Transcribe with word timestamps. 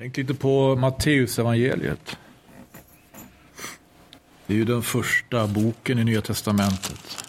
Tänk 0.00 0.16
lite 0.16 0.34
på 0.34 0.76
Matteusevangeliet. 0.76 2.18
Det 4.46 4.54
är 4.54 4.56
ju 4.56 4.64
den 4.64 4.82
första 4.82 5.46
boken 5.46 5.98
i 5.98 6.04
Nya 6.04 6.20
Testamentet. 6.22 7.24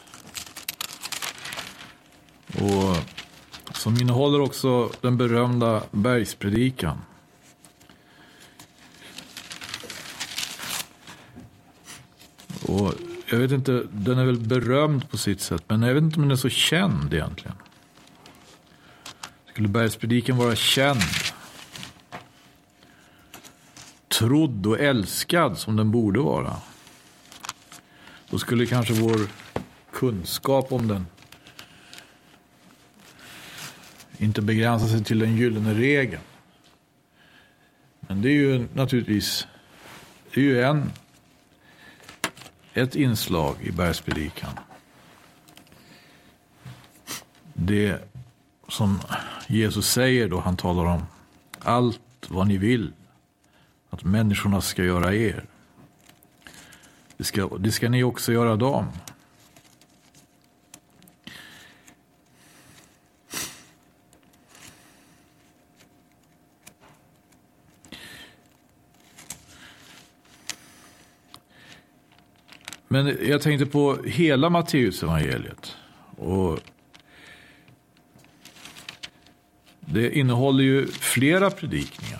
Och 2.55 2.95
som 3.73 3.97
innehåller 4.01 4.41
också 4.41 4.91
den 5.01 5.17
berömda 5.17 5.83
bergspredikan. 5.91 6.97
Och 12.67 12.93
jag 13.29 13.37
vet 13.37 13.51
inte, 13.51 13.83
den 13.91 14.17
är 14.17 14.25
väl 14.25 14.39
berömd 14.39 15.09
på 15.09 15.17
sitt 15.17 15.41
sätt, 15.41 15.63
men 15.67 15.81
jag 15.81 15.93
vet 15.93 16.03
inte 16.03 16.15
om 16.15 16.21
den 16.21 16.31
är 16.31 16.35
så 16.35 16.49
känd 16.49 17.13
egentligen. 17.13 17.57
Skulle 19.51 19.67
bergspredikan 19.67 20.37
vara 20.37 20.55
känd, 20.55 21.01
trodd 24.19 24.67
och 24.67 24.79
älskad 24.79 25.57
som 25.57 25.75
den 25.75 25.91
borde 25.91 26.19
vara, 26.19 26.55
då 28.29 28.39
skulle 28.39 28.65
kanske 28.65 28.93
vår 28.93 29.19
kunskap 29.91 30.71
om 30.71 30.87
den 30.87 31.05
inte 34.17 34.41
begränsa 34.41 34.87
sig 34.87 35.03
till 35.03 35.19
den 35.19 35.35
gyllene 35.35 35.73
regeln. 35.73 36.21
Men 37.99 38.21
det 38.21 38.29
är 38.29 38.33
ju 38.33 38.67
naturligtvis 38.73 39.47
det 40.33 40.41
är 40.41 40.45
ju 40.45 40.63
en, 40.63 40.91
ett 42.73 42.95
inslag 42.95 43.55
i 43.61 43.71
bergspredikan. 43.71 44.51
Det 47.53 48.11
som 48.67 48.99
Jesus 49.47 49.89
säger 49.89 50.29
då 50.29 50.39
han 50.39 50.57
talar 50.57 50.85
om 50.85 51.01
allt 51.59 51.99
vad 52.27 52.47
ni 52.47 52.57
vill 52.57 52.93
att 53.89 54.03
människorna 54.03 54.61
ska 54.61 54.83
göra 54.83 55.15
er. 55.15 55.45
Det 57.17 57.23
ska, 57.23 57.57
det 57.57 57.71
ska 57.71 57.89
ni 57.89 58.03
också 58.03 58.31
göra 58.31 58.55
dem. 58.55 58.85
Men 72.91 73.17
jag 73.21 73.41
tänkte 73.41 73.65
på 73.65 73.97
hela 74.05 74.49
Matteusevangeliet. 74.49 75.75
Och 76.17 76.59
det 79.79 80.17
innehåller 80.17 80.63
ju 80.63 80.87
flera 80.87 81.51
predikningar. 81.51 82.18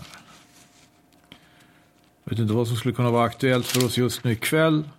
Jag 2.30 2.36
vet 2.36 2.42
inte 2.42 2.54
vad 2.54 2.68
som 2.68 2.78
skulle 2.78 2.94
kunna 2.94 3.12
vara 3.12 3.26
aktuellt 3.26 3.66
för 3.66 3.86
oss 3.86 3.98
just 3.98 4.24
nu 4.24 4.32
ikväll. 4.32 4.90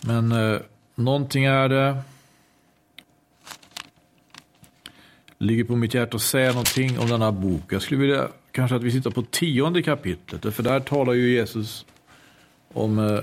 Men 0.00 0.32
eh, 0.32 0.60
någonting 0.94 1.44
är 1.44 1.68
det. 1.68 2.02
Ligger 5.38 5.64
på 5.64 5.76
mitt 5.76 5.94
hjärta 5.94 6.16
att 6.16 6.22
säga 6.22 6.48
någonting 6.48 6.98
om 6.98 7.08
denna 7.08 7.32
bok. 7.32 7.72
Jag 7.72 7.82
skulle 7.82 8.00
vilja 8.00 8.28
kanske 8.50 8.76
att 8.76 8.82
vi 8.82 8.92
tittar 8.92 9.10
på 9.10 9.22
tionde 9.22 9.82
kapitlet. 9.82 10.54
För 10.54 10.62
där 10.62 10.80
talar 10.80 11.12
ju 11.12 11.30
Jesus 11.30 11.86
om 12.72 12.98
eh, 12.98 13.20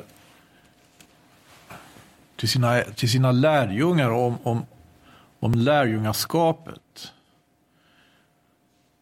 till 2.36 2.50
sina, 2.50 2.82
till 2.82 3.12
sina 3.12 3.32
lärjungar 3.32 4.10
om, 4.10 4.38
om, 4.44 4.66
om 5.40 5.54
lärjungaskapet. 5.54 7.12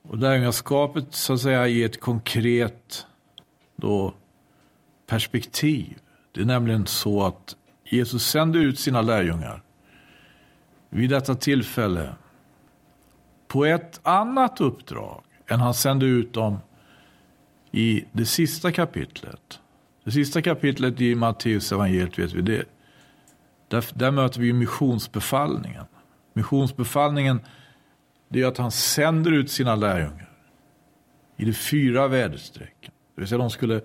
Och 0.02 0.18
lärjungaskapet 0.18 1.06
så 1.10 1.34
att 1.34 1.42
säga 1.42 1.68
i 1.68 1.84
ett 1.84 2.00
konkret 2.00 3.06
då, 3.76 4.14
perspektiv. 5.08 5.98
Det 6.32 6.42
är 6.42 6.46
nämligen 6.46 6.88
så 6.88 7.24
att 7.24 7.56
Jesus 7.84 8.26
sände 8.26 8.60
ut 8.60 8.80
sina 8.80 9.02
lärjungar 9.02 9.64
vid 10.90 11.10
detta 11.10 11.36
tillfälle 11.36 12.16
på 13.48 13.66
ett 13.66 14.00
annat 14.04 14.62
uppdrag 14.62 15.24
än 15.48 15.60
han 15.60 15.74
sände 15.74 16.06
ut 16.06 16.34
dem 16.34 16.58
i 17.72 18.06
det 18.12 18.26
sista 18.26 18.72
kapitlet. 18.72 19.60
Det 20.04 20.12
sista 20.12 20.42
kapitlet 20.42 21.02
i 21.02 21.16
Matteus 21.16 21.72
evangeliet 21.72 22.20
vet 22.20 22.34
vi, 22.34 22.42
det, 22.42 22.64
där, 23.68 23.86
där 23.94 24.12
möter 24.12 24.42
vi 24.42 24.54
missionsbefallningen. 24.54 25.86
Missionsbefallningen 26.34 27.40
det 28.30 28.42
är 28.42 28.46
att 28.46 28.58
han 28.58 28.72
sänder 28.72 29.32
ut 29.32 29.52
sina 29.52 29.76
lärjungar 29.76 30.30
i 31.38 31.46
de 31.46 31.54
fyra 31.54 32.08
väderstrecken. 32.08 32.92
Det 33.16 33.22
vill 33.22 33.28
säga 33.28 33.38
de 33.38 33.50
skulle 33.50 33.82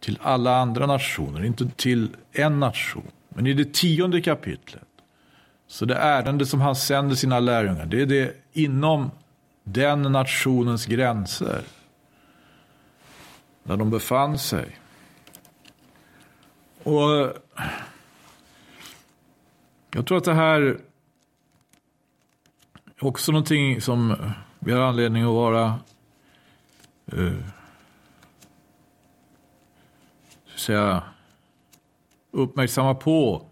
till 0.00 0.18
alla 0.22 0.56
andra 0.56 0.86
nationer, 0.86 1.44
inte 1.44 1.68
till 1.68 2.16
en 2.32 2.60
nation. 2.60 3.10
Men 3.28 3.46
i 3.46 3.52
det 3.52 3.74
tionde 3.74 4.20
kapitlet, 4.20 4.82
så 5.66 5.84
det 5.84 5.94
ärende 5.94 6.46
som 6.46 6.60
han 6.60 6.76
sänder 6.76 7.14
sina 7.14 7.40
lärjungar, 7.40 7.86
det 7.86 8.02
är 8.02 8.06
det 8.06 8.34
inom 8.52 9.10
den 9.64 10.02
nationens 10.02 10.86
gränser. 10.86 11.62
Där 13.62 13.76
de 13.76 13.90
befann 13.90 14.38
sig. 14.38 14.78
Och 16.82 17.32
jag 19.90 20.06
tror 20.06 20.18
att 20.18 20.24
det 20.24 20.34
här 20.34 20.60
är 20.60 20.80
också 23.00 23.32
någonting 23.32 23.80
som 23.80 24.16
vi 24.58 24.72
har 24.72 24.82
anledning 24.82 25.22
att 25.22 25.28
vara 25.28 25.78
eh, 27.12 27.32
säga, 30.56 31.02
uppmärksamma 32.30 32.94
på. 32.94 33.42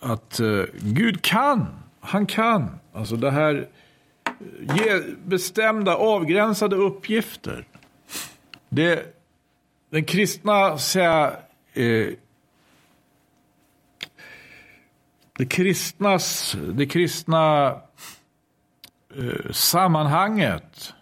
Att 0.00 0.40
eh, 0.40 0.64
Gud 0.80 1.22
kan, 1.22 1.66
han 2.00 2.26
kan. 2.26 2.78
Alltså 2.92 3.16
det 3.16 3.30
här, 3.30 3.68
eh, 4.24 4.76
ge 4.76 5.00
bestämda 5.24 5.96
avgränsade 5.96 6.76
uppgifter. 6.76 7.66
Det, 8.68 9.16
den 9.90 10.04
kristna 10.04 10.78
säga, 10.78 11.36
eh, 11.72 12.08
det 15.38 15.46
kristnas, 15.46 16.56
det 16.72 16.86
kristna 16.86 17.68
eh, 19.16 19.50
sammanhanget 19.50 20.94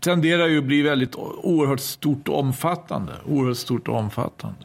tenderar 0.00 0.46
ju 0.46 0.58
att 0.58 0.64
bli 0.64 0.82
väldigt 0.82 1.16
oerhört 1.16 1.80
stort 1.80 2.28
och 2.28 2.38
omfattande. 2.38 3.12
Oerhört 3.26 3.56
stort 3.56 3.88
och 3.88 3.96
omfattande. 3.96 4.58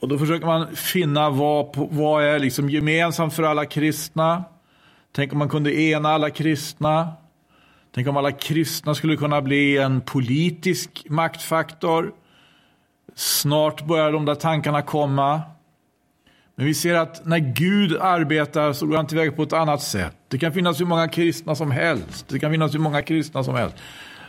Och 0.00 0.08
då 0.08 0.18
försöker 0.18 0.46
man 0.46 0.76
finna 0.76 1.30
vad, 1.30 1.76
vad 1.76 2.24
är 2.24 2.38
liksom 2.38 2.70
gemensamt 2.70 3.34
för 3.34 3.42
alla 3.42 3.66
kristna. 3.66 4.44
Tänk 5.12 5.32
om 5.32 5.38
man 5.38 5.48
kunde 5.48 5.74
ena 5.74 6.08
alla 6.08 6.30
kristna. 6.30 7.12
Tänk 7.94 8.08
om 8.08 8.16
alla 8.16 8.32
kristna 8.32 8.94
skulle 8.94 9.16
kunna 9.16 9.42
bli 9.42 9.78
en 9.78 10.00
politisk 10.00 11.06
maktfaktor. 11.08 12.12
Snart 13.14 13.86
börjar 13.86 14.12
de 14.12 14.24
där 14.24 14.34
tankarna 14.34 14.82
komma. 14.82 15.40
Men 16.54 16.66
vi 16.66 16.74
ser 16.74 16.94
att 16.94 17.26
när 17.26 17.38
Gud 17.38 17.96
arbetar 18.00 18.72
så 18.72 18.86
går 18.86 18.96
han 18.96 19.06
tillväga 19.06 19.32
på 19.32 19.42
ett 19.42 19.52
annat 19.52 19.82
sätt. 19.82 20.19
Det 20.30 20.38
kan 20.38 20.52
finnas 20.52 20.80
hur 20.80 20.86
många 20.86 21.08
kristna 21.08 21.54
som 21.54 21.70
helst. 21.70 22.28
Det 22.28 22.38
kan 22.38 22.50
finnas 22.50 22.74
hur 22.74 22.78
många 22.78 23.02
kristna 23.02 23.44
som 23.44 23.54
helst. 23.54 23.76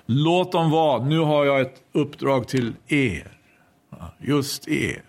Låt 0.05 0.51
dem 0.51 0.71
vara. 0.71 1.03
Nu 1.03 1.19
har 1.19 1.45
jag 1.45 1.61
ett 1.61 1.83
uppdrag 1.91 2.47
till 2.47 2.73
er. 2.87 3.27
Just 4.19 4.67
er. 4.67 5.01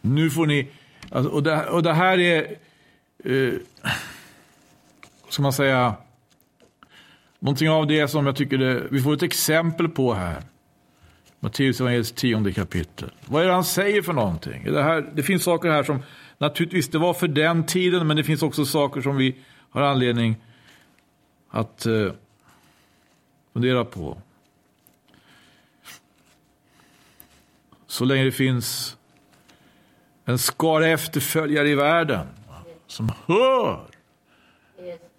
Nu 0.00 0.30
får 0.30 0.46
ni... 0.46 0.68
Alltså, 1.10 1.32
och, 1.32 1.42
det, 1.42 1.66
och 1.66 1.82
det 1.82 1.92
här 1.92 2.18
är... 2.18 2.56
Eh, 3.24 3.52
ska 5.28 5.42
man 5.42 5.52
säga? 5.52 5.94
Någonting 7.38 7.70
av 7.70 7.86
det 7.86 8.08
som 8.08 8.26
jag 8.26 8.36
tycker 8.36 8.58
det, 8.58 8.82
vi 8.90 9.00
får 9.00 9.14
ett 9.14 9.22
exempel 9.22 9.88
på 9.88 10.14
här. 10.14 10.42
Matteus 11.40 11.80
evangeliets 11.80 12.12
tionde 12.12 12.52
kapitel. 12.52 13.10
Vad 13.26 13.42
är 13.42 13.46
det 13.46 13.52
han 13.52 13.64
säger 13.64 14.02
för 14.02 14.12
någonting? 14.12 14.64
Det, 14.64 14.82
här, 14.82 15.10
det 15.14 15.22
finns 15.22 15.42
saker 15.42 15.70
här 15.70 15.82
som 15.82 16.02
naturligtvis 16.38 16.88
det 16.88 16.98
var 16.98 17.14
för 17.14 17.28
den 17.28 17.66
tiden 17.66 18.06
men 18.06 18.16
det 18.16 18.24
finns 18.24 18.42
också 18.42 18.64
saker 18.64 19.00
som 19.00 19.16
vi 19.16 19.36
har 19.70 19.82
anledning 19.82 20.36
att 21.48 21.86
eh, 21.86 22.12
fundera 23.52 23.84
på. 23.84 24.18
Så 27.86 28.04
länge 28.04 28.24
det 28.24 28.32
finns 28.32 28.96
en 30.24 30.38
skara 30.38 30.88
efterföljare 30.88 31.68
i 31.68 31.74
världen 31.74 32.26
som 32.86 33.12
hör 33.26 33.86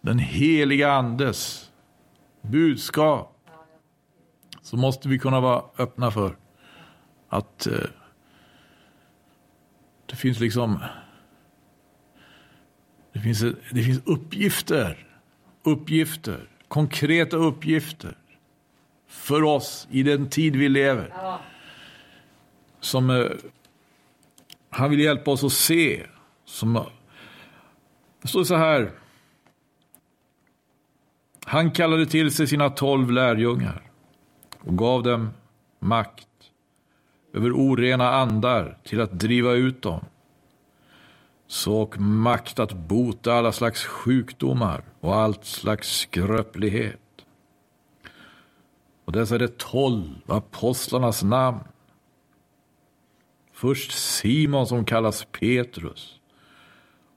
den 0.01 0.19
heliga 0.19 0.92
andes 0.92 1.72
budskap 2.42 3.36
så 4.62 4.78
måste 4.78 5.10
vi 5.10 5.19
kunna 5.19 5.40
vara 5.40 5.63
öppna 5.78 6.12
för 6.12 6.36
att 7.30 7.68
eh, 7.68 7.74
det 10.06 10.16
finns 10.16 10.40
liksom 10.40 10.80
det 13.14 13.20
finns, 13.20 13.40
det 13.72 13.84
finns 13.84 14.02
uppgifter, 14.06 15.08
uppgifter 15.64 16.50
konkreta 16.70 17.38
uppgifter 17.38 18.18
för 19.08 19.44
oss 19.44 19.88
i 19.92 20.04
den 20.04 20.30
tid 20.30 20.56
vi 20.56 20.70
lever. 20.70 21.14
Som 22.80 23.10
eh, 23.10 23.26
han 24.70 24.90
vill 24.90 25.00
hjälpa 25.00 25.32
oss 25.32 25.44
att 25.44 25.52
se. 25.52 26.06
Som, 26.46 26.86
det 28.22 28.28
står 28.28 28.44
så 28.44 28.56
här. 28.56 28.92
Han 31.46 31.72
kallade 31.72 32.06
till 32.06 32.32
sig 32.32 32.48
sina 32.48 32.70
tolv 32.70 33.12
lärjungar 33.12 33.92
och 34.60 34.78
gav 34.78 35.04
dem 35.04 35.30
makt 35.80 36.28
över 37.34 37.52
orena 37.52 38.10
andar 38.10 38.78
till 38.84 39.02
att 39.02 39.12
driva 39.12 39.52
ut 39.52 39.82
dem. 39.82 40.06
Så 41.51 41.90
makt 41.98 42.60
att 42.60 42.74
bota 42.74 43.34
alla 43.34 43.51
slags 43.51 43.84
sjukdomar 43.86 44.84
och 45.00 45.16
allt 45.16 45.46
slags 45.46 46.00
skröplighet. 46.00 47.25
Och 49.06 49.12
dessa 49.12 49.36
är 49.36 49.40
det 49.40 49.57
tolv 49.57 50.10
apostlarnas 50.28 51.24
namn. 51.24 51.60
Först 53.54 53.92
Simon 53.92 54.68
som 54.68 54.86
kallas 54.86 55.28
Petrus 55.31 56.19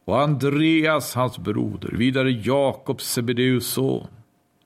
och 0.05 0.21
Andreas 0.21 1.15
hans 1.15 1.39
broder, 1.39 1.91
vidare 1.93 2.31
Jakob 2.31 3.01
Sebedeus 3.01 3.67
son 3.67 4.07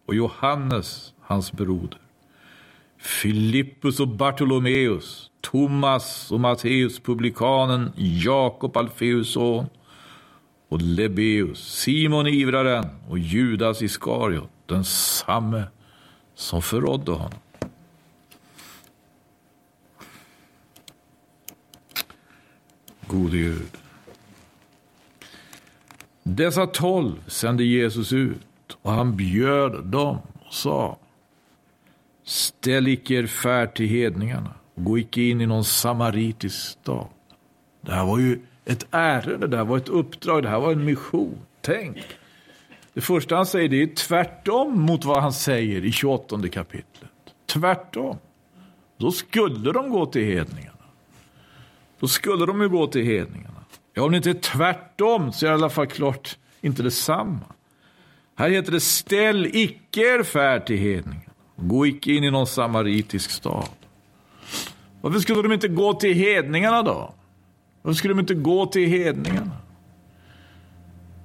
och 0.06 0.14
Johannes 0.14 1.14
hans 1.20 1.52
broder. 1.52 2.06
Filippus 3.06 4.00
och 4.00 4.08
Bartolomeus, 4.08 5.31
Thomas 5.41 6.32
och 6.32 6.41
Matteus 6.41 7.00
publikanen, 7.00 7.93
Jakob 7.97 8.76
Alfeus 8.76 9.32
son 9.32 9.67
och 10.69 10.82
Lebeus, 10.82 11.58
Simon 11.58 12.26
ivraren 12.26 12.85
och 13.08 13.19
Judas 13.19 13.82
Iskariot, 13.82 14.50
den 14.67 14.85
samme 14.85 15.64
som 16.35 16.62
förrådde 16.62 17.12
honom. 17.12 17.38
Gode 23.06 23.37
Gud. 23.37 23.76
Dessa 26.23 26.67
tolv 26.67 27.12
sände 27.26 27.64
Jesus 27.64 28.12
ut 28.12 28.76
och 28.82 28.93
han 28.93 29.17
bjöd 29.17 29.85
dem 29.85 30.19
och 30.47 30.55
sa 30.55 30.99
Ställ 32.26 32.88
icke 32.88 33.14
er 33.14 33.26
färd 33.26 33.75
till 33.75 33.88
hedningarna 33.88 34.55
och 34.75 34.84
gå 34.84 34.99
icke 34.99 35.23
in 35.23 35.40
i 35.40 35.46
någon 35.46 35.64
samaritisk 35.64 36.56
stad. 36.56 37.06
Det 37.81 37.93
här 37.93 38.05
var 38.05 38.19
ju 38.19 38.38
ett 38.64 38.87
ärende, 38.90 39.46
det 39.46 39.56
här 39.56 39.64
var 39.64 39.76
ett 39.76 39.88
uppdrag, 39.88 40.43
det 40.43 40.49
här 40.49 40.61
var 40.61 40.73
en 40.73 40.84
mission. 40.84 41.38
Tänk! 41.61 41.96
Det 42.94 43.00
första 43.00 43.37
han 43.37 43.46
säger 43.46 43.69
det 43.69 43.82
är 43.82 43.87
tvärtom 43.87 44.81
mot 44.81 45.05
vad 45.05 45.23
han 45.23 45.32
säger 45.32 45.84
i 45.84 45.93
28 45.93 46.49
kapitlet. 46.49 47.11
Tvärtom. 47.46 48.19
Då 48.99 49.12
skulle 49.12 49.72
de 49.72 49.90
gå 49.90 50.06
till 50.06 50.25
hedningarna. 50.25 50.84
Då 52.00 52.08
skulle 52.08 52.46
de 52.46 52.61
ju 52.61 52.69
gå 52.69 52.87
till 52.87 53.05
hedningarna. 53.05 53.64
Ja, 53.94 54.02
om 54.02 54.11
det 54.11 54.17
inte 54.17 54.31
är 54.31 54.34
tvärtom 54.34 55.32
så 55.32 55.46
är 55.46 55.50
det 55.50 55.52
i 55.52 55.55
alla 55.55 55.70
fall 55.70 55.87
klart 55.87 56.38
inte 56.61 56.82
detsamma. 56.82 57.55
Här 58.34 58.50
heter 58.50 58.72
det 58.72 58.81
ställ 58.81 59.46
icke 59.46 60.00
er 60.00 60.22
färd 60.22 60.67
till 60.67 60.79
hedningarna. 60.79 61.25
Gå 61.56 61.87
icke 61.87 62.12
in 62.12 62.25
i 62.25 62.31
någon 62.31 62.47
samaritisk 62.47 63.31
stad. 63.31 63.69
Varför 65.00 65.20
skulle 65.20 65.43
de 65.43 65.53
inte 65.53 65.69
gå 65.69 65.94
till 65.94 66.14
hedningarna 66.14 66.82
då? 66.82 67.14
Varför 67.82 67.97
skulle 67.97 68.14
de 68.14 68.20
inte 68.20 68.35
gå 68.35 68.67
till 68.67 68.88
hedningarna? 68.88 69.50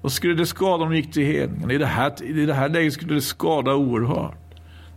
Vad 0.02 0.12
skulle 0.12 0.34
det 0.34 0.46
skada 0.46 0.84
om 0.84 0.90
de 0.90 0.96
gick 0.96 1.14
till 1.14 1.26
hedningarna? 1.26 1.74
I 1.74 1.78
det 1.78 1.86
här, 1.86 2.24
I 2.24 2.46
det 2.46 2.54
här 2.54 2.70
läget 2.70 2.94
skulle 2.94 3.14
det 3.14 3.22
skada 3.22 3.76
oerhört. 3.76 4.38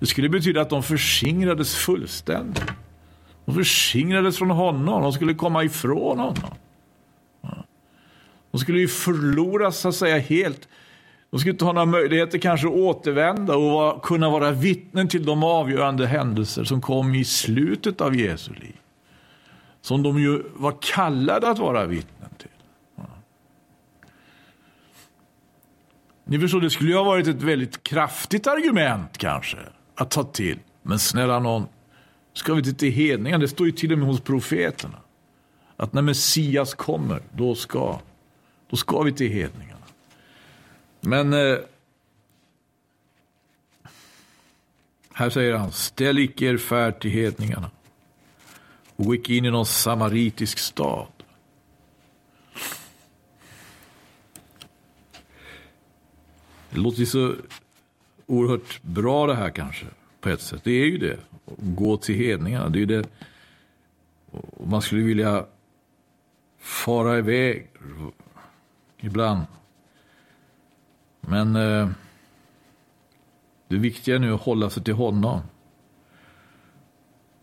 Det 0.00 0.06
skulle 0.06 0.28
betyda 0.28 0.60
att 0.60 0.70
de 0.70 0.82
förskingrades 0.82 1.74
fullständigt. 1.74 2.64
De 3.44 3.54
förskingrades 3.54 4.38
från 4.38 4.50
honom. 4.50 5.02
De 5.02 5.12
skulle 5.12 5.34
komma 5.34 5.64
ifrån 5.64 6.18
honom. 6.18 6.34
De 8.50 8.60
skulle 8.60 8.78
ju 8.78 8.88
förloras 8.88 9.78
så 9.78 9.88
att 9.88 9.94
säga 9.94 10.18
helt. 10.18 10.68
De 11.34 11.40
skulle 11.40 11.52
inte 11.52 11.64
ha 11.64 11.72
några 11.72 11.86
möjligheter 11.86 12.38
kanske 12.38 12.66
att 12.66 12.72
återvända 12.72 13.56
och 13.56 13.70
vara, 13.70 14.00
kunna 14.00 14.30
vara 14.30 14.50
vittnen 14.50 15.08
till 15.08 15.24
de 15.24 15.42
avgörande 15.42 16.06
händelser 16.06 16.64
som 16.64 16.80
kom 16.80 17.14
i 17.14 17.24
slutet 17.24 18.00
av 18.00 18.16
Jesu 18.16 18.52
liv. 18.52 18.76
Som 19.80 20.02
de 20.02 20.20
ju 20.20 20.42
var 20.54 20.74
kallade 20.80 21.48
att 21.48 21.58
vara 21.58 21.86
vittnen 21.86 22.30
till. 22.38 22.48
Ni 26.24 26.38
förstår, 26.38 26.60
det 26.60 26.70
skulle 26.70 26.90
ju 26.90 26.96
ha 26.96 27.04
varit 27.04 27.26
ett 27.26 27.42
väldigt 27.42 27.82
kraftigt 27.82 28.46
argument 28.46 29.18
kanske 29.18 29.58
att 29.94 30.10
ta 30.10 30.24
till. 30.24 30.58
Men 30.82 30.98
snälla 30.98 31.38
någon, 31.38 31.66
ska 32.32 32.54
vi 32.54 32.58
inte 32.58 32.74
till 32.74 32.92
hedningarna? 32.92 33.40
Det 33.40 33.48
står 33.48 33.66
ju 33.66 33.72
till 33.72 33.92
och 33.92 33.98
med 33.98 34.08
hos 34.08 34.20
profeterna. 34.20 34.98
Att 35.76 35.92
när 35.92 36.02
Messias 36.02 36.74
kommer, 36.74 37.22
då 37.32 37.54
ska, 37.54 38.00
då 38.70 38.76
ska 38.76 39.02
vi 39.02 39.12
till 39.12 39.30
hedningarna. 39.30 39.73
Men 41.06 41.32
eh, 41.32 41.58
här 45.12 45.30
säger 45.30 45.54
han, 45.54 45.72
ställ 45.72 46.18
icke 46.18 46.46
er 46.46 46.56
färd 46.56 47.00
till 47.00 47.10
hedningarna 47.10 47.70
och 48.96 49.04
gå 49.04 49.14
icke 49.14 49.34
in 49.34 49.44
i 49.44 49.50
någon 49.50 49.66
samaritisk 49.66 50.58
stad. 50.58 51.06
Det 56.70 56.80
låter 56.80 57.00
ju 57.00 57.06
så 57.06 57.34
oerhört 58.26 58.82
bra 58.82 59.26
det 59.26 59.34
här 59.34 59.50
kanske, 59.50 59.86
på 60.20 60.28
ett 60.28 60.40
sätt. 60.40 60.60
Det 60.64 60.72
är 60.72 60.86
ju 60.86 60.98
det. 60.98 61.18
Gå 61.58 61.96
till 61.96 62.14
hedningarna, 62.14 62.68
det 62.68 62.82
är 62.82 62.86
det. 62.86 63.08
Och 64.30 64.68
man 64.68 64.82
skulle 64.82 65.02
vilja 65.02 65.46
fara 66.58 67.18
iväg 67.18 67.70
ibland. 68.98 69.42
Men 71.28 71.56
eh, 71.56 71.88
det 73.68 73.76
viktiga 73.76 74.18
nu 74.18 74.28
är 74.30 74.34
att 74.34 74.40
hålla 74.40 74.70
sig 74.70 74.84
till 74.84 74.94
honom. 74.94 75.40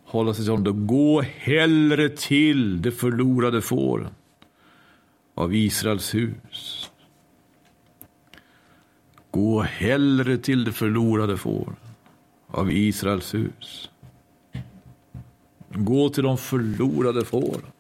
Hålla 0.05 0.33
sig 0.33 0.45
till 0.45 0.51
honom. 0.51 0.87
Gå 0.87 1.21
hellre 1.21 2.09
till 2.09 2.81
de 2.81 2.91
förlorade 2.91 3.61
fåren 3.61 4.09
av 5.35 5.55
Israels 5.55 6.15
hus. 6.15 6.91
Gå 9.31 9.61
hellre 9.61 10.37
till 10.37 10.63
de 10.63 10.71
förlorade 10.71 11.37
fåren 11.37 11.75
av 12.47 12.71
Israels 12.71 13.33
hus. 13.33 13.89
Gå 15.69 16.09
till 16.09 16.23
de 16.23 16.37
förlorade 16.37 17.25
fåren. 17.25 17.71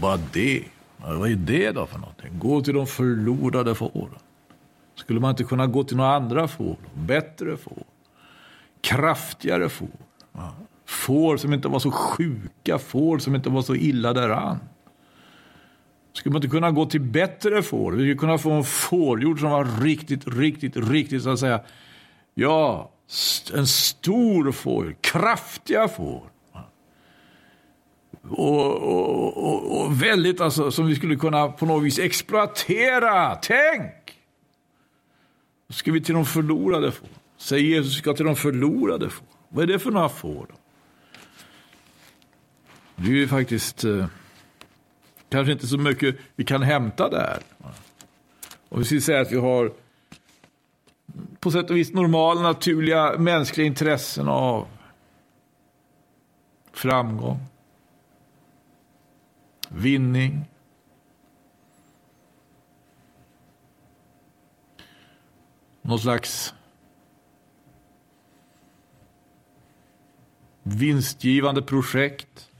Bara 0.00 0.16
det. 0.32 0.64
Vad 0.98 1.30
är 1.30 1.36
det 1.36 1.72
då 1.72 1.86
för 1.86 1.98
någonting? 1.98 2.38
Gå 2.38 2.60
till 2.60 2.74
de 2.74 2.86
förlorade 2.86 3.74
fåren. 3.74 4.18
Skulle 4.94 5.20
man 5.20 5.30
inte 5.30 5.44
kunna 5.44 5.66
gå 5.66 5.84
till 5.84 5.96
några 5.96 6.14
andra 6.14 6.48
får? 6.48 6.76
Bättre 6.94 7.56
får? 7.56 7.82
Kraftigare 8.80 9.68
får? 9.68 9.88
Får 10.86 11.36
som 11.36 11.54
inte 11.54 11.68
var 11.68 11.78
så 11.78 11.90
sjuka, 11.90 12.78
får 12.78 13.18
som 13.18 13.34
inte 13.34 13.50
var 13.50 13.62
så 13.62 13.74
illa 13.74 14.12
däran. 14.12 14.58
Skulle 16.12 16.32
man 16.32 16.42
inte 16.42 16.50
kunna 16.56 16.70
gå 16.70 16.86
till 16.86 17.00
bättre 17.00 17.62
får? 17.62 17.92
Vi 17.92 17.98
skulle 17.98 18.14
kunna 18.14 18.38
få 18.38 18.50
en 18.50 18.64
fårjord 18.64 19.40
som 19.40 19.50
var 19.50 19.82
riktigt, 19.82 20.26
riktigt, 20.26 20.76
riktigt 20.76 21.22
så 21.22 21.30
att 21.30 21.38
säga. 21.38 21.60
Ja, 22.34 22.90
en 23.54 23.66
stor 23.66 24.52
får, 24.52 24.96
kraftiga 25.00 25.88
får. 25.88 26.22
Och, 28.30 28.76
och, 28.76 29.36
och, 29.36 29.80
och, 29.80 30.02
väldigt 30.02 30.40
alltså 30.40 30.70
som 30.70 30.86
vi 30.86 30.96
skulle 30.96 31.16
kunna 31.16 31.48
på 31.48 31.66
något 31.66 31.84
vis 31.84 31.98
exploatera. 31.98 33.34
Tänk! 33.34 33.92
Då 35.68 35.74
ska 35.74 35.92
vi 35.92 36.00
till 36.00 36.14
de 36.14 36.24
förlorade 36.24 36.92
få. 36.92 37.06
Säger 37.36 37.64
Jesus 37.64 37.98
ska 37.98 38.14
till 38.14 38.24
de 38.24 38.36
förlorade 38.36 39.10
få. 39.10 39.24
Vad 39.48 39.62
är 39.62 39.66
det 39.66 39.78
för 39.78 39.90
några 39.90 40.08
får? 40.08 40.46
Då? 40.48 40.54
Det 42.96 43.10
är 43.10 43.14
ju 43.14 43.28
faktiskt 43.28 43.84
eh, 43.84 44.06
kanske 45.28 45.52
inte 45.52 45.66
så 45.66 45.78
mycket 45.78 46.16
vi 46.36 46.44
kan 46.44 46.62
hämta 46.62 47.08
där. 47.08 47.38
Om 48.68 48.78
vi 48.78 48.84
skulle 48.84 49.00
säga 49.00 49.20
att 49.20 49.32
vi 49.32 49.36
har 49.36 49.72
på 51.40 51.50
sätt 51.50 51.70
och 51.70 51.76
vis 51.76 51.92
normala, 51.92 52.42
naturliga 52.42 53.18
mänskliga 53.18 53.66
intressen 53.66 54.28
av 54.28 54.66
framgång, 56.72 57.38
vinning, 59.68 60.44
någon 65.82 65.98
slags 65.98 66.54
vinstgivande 70.62 71.62
projekt. 71.62 72.50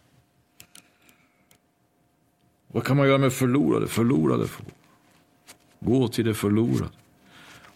Vad 2.66 2.84
kan 2.84 2.96
man 2.96 3.08
göra 3.08 3.18
med 3.18 3.32
förlorade? 3.32 3.88
Förlorade 3.88 4.48
får. 4.48 4.66
Gå 5.80 6.08
till 6.08 6.24
det 6.24 6.34
förlorade. 6.34 6.90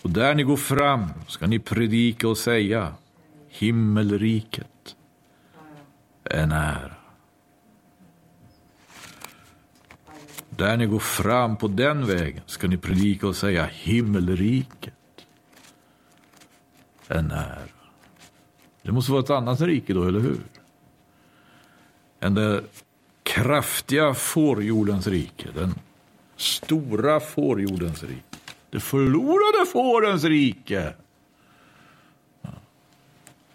Och 0.03 0.11
där 0.11 0.35
ni 0.35 0.43
går 0.43 0.57
fram 0.57 1.09
ska 1.29 1.47
ni 1.47 1.59
predika 1.59 2.29
och 2.29 2.39
säga 2.39 2.95
himmelriket 3.49 4.97
är 6.25 6.47
nära. 6.47 7.02
Där 10.57 10.77
ni 10.77 10.87
går 10.87 10.99
fram 10.99 11.57
på 11.57 11.69
den 11.69 12.07
vägen 12.07 12.43
ska 12.47 12.69
ni 12.69 12.77
predika 12.77 13.27
och 13.27 13.37
säga 13.37 13.69
himmelriket 13.73 14.95
är 17.09 17.23
nära. 17.23 17.59
Det 18.83 18.93
måste 18.93 19.13
vara 19.13 19.23
ett 19.23 19.31
annat 19.31 19.61
rike 19.61 19.95
då, 19.95 20.05
eller 20.05 20.21
hur? 20.21 20.41
Än 22.21 22.35
det 22.35 22.63
kraftiga 23.23 24.15
fårjordens 24.15 25.07
rike, 25.07 25.49
den 25.55 25.75
stora 26.37 27.21
fårjordens 27.21 28.03
rike. 28.03 28.39
Det 28.71 28.81
förlorade 28.81 29.67
fårens 29.73 30.25
rike. 30.25 30.95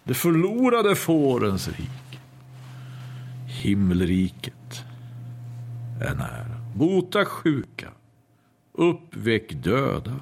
Det 0.03 0.13
förlorade 0.13 0.95
fårens 0.95 1.67
rike. 1.67 2.19
Himmelriket 3.47 4.83
är 6.01 6.15
nära. 6.15 6.56
Bota 6.77 7.25
sjuka. 7.25 7.87
Uppväck 8.73 9.53
döda. 9.53 10.15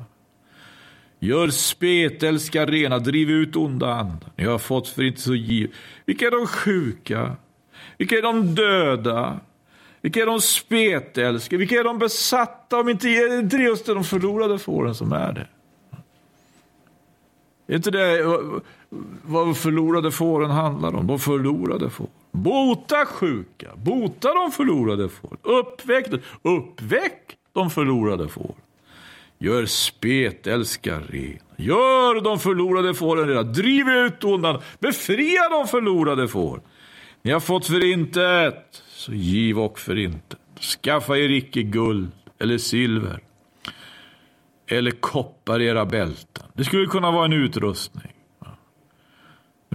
Gör 1.19 1.47
spetälska 1.47 2.65
rena, 2.65 2.99
driv 2.99 3.29
ut 3.29 3.55
onda 3.55 3.93
andar. 3.93 4.31
Ni 4.35 4.45
har 4.45 4.57
fått 4.57 4.87
för 4.87 5.03
inte 5.03 5.21
så 5.21 5.35
giv. 5.35 5.75
Vilka 6.05 6.27
är 6.27 6.31
de 6.31 6.47
sjuka? 6.47 7.35
Vilka 7.97 8.17
är 8.17 8.21
de 8.21 8.55
döda? 8.55 9.39
Vilka 10.01 10.21
är 10.21 10.25
de 10.25 10.41
spetälska? 10.41 11.57
Vilka 11.57 11.75
är 11.75 11.83
de 11.83 11.99
besatta? 11.99 12.79
Om 12.79 12.89
inte 12.89 13.07
det 13.41 13.57
är 13.57 13.59
just 13.59 13.85
de 13.85 14.03
förlorade 14.03 14.59
fåren 14.59 14.95
som 14.95 15.11
är 15.11 15.33
det. 15.33 15.47
Är 17.67 17.75
inte 17.75 17.91
det 17.91 18.19
vad 19.25 19.57
förlorade 19.57 20.11
fåren 20.11 20.51
handlar 20.51 20.95
om? 20.95 21.07
De 21.07 21.19
förlorade 21.19 21.89
får. 21.89 22.07
Bota 22.31 23.05
sjuka, 23.05 23.67
bota 23.75 24.33
de 24.33 24.51
förlorade 24.51 25.09
får. 25.09 25.37
Uppväck, 25.41 26.07
uppväck 26.41 27.37
de 27.53 27.69
förlorade 27.69 28.27
får. 28.27 28.55
Gör 29.37 29.65
spetälska 29.65 30.99
rena. 30.99 31.39
Gör 31.57 32.21
de 32.21 32.39
förlorade 32.39 32.93
fåren 32.93 33.27
rena. 33.27 33.43
Driv 33.43 33.89
ut 33.89 34.23
ondan. 34.23 34.61
Befria 34.79 35.49
de 35.49 35.67
förlorade 35.67 36.27
får. 36.27 36.61
Ni 37.21 37.31
har 37.31 37.39
fått 37.39 37.67
förintet, 37.67 38.83
så 38.87 39.13
giv 39.13 39.59
och 39.59 39.79
förintet. 39.79 40.39
Skaffa 40.59 41.17
er 41.17 41.29
icke 41.29 41.61
guld 41.61 42.11
eller 42.39 42.57
silver 42.57 43.19
eller 44.67 44.91
koppar 44.91 45.59
i 45.61 45.65
era 45.65 45.85
bälten. 45.85 46.45
Det 46.53 46.63
skulle 46.63 46.85
kunna 46.85 47.11
vara 47.11 47.25
en 47.25 47.33
utrustning. 47.33 48.14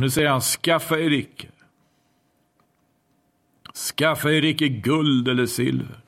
Men 0.01 0.05
nu 0.07 0.11
säger 0.11 0.29
han, 0.29 0.41
skaffa 0.41 0.99
er 0.99 1.13
icke. 1.13 1.49
Skaffa 3.75 4.31
er 4.31 4.45
icke 4.45 4.69
guld 4.69 5.29
eller 5.29 5.47
silver. 5.47 6.01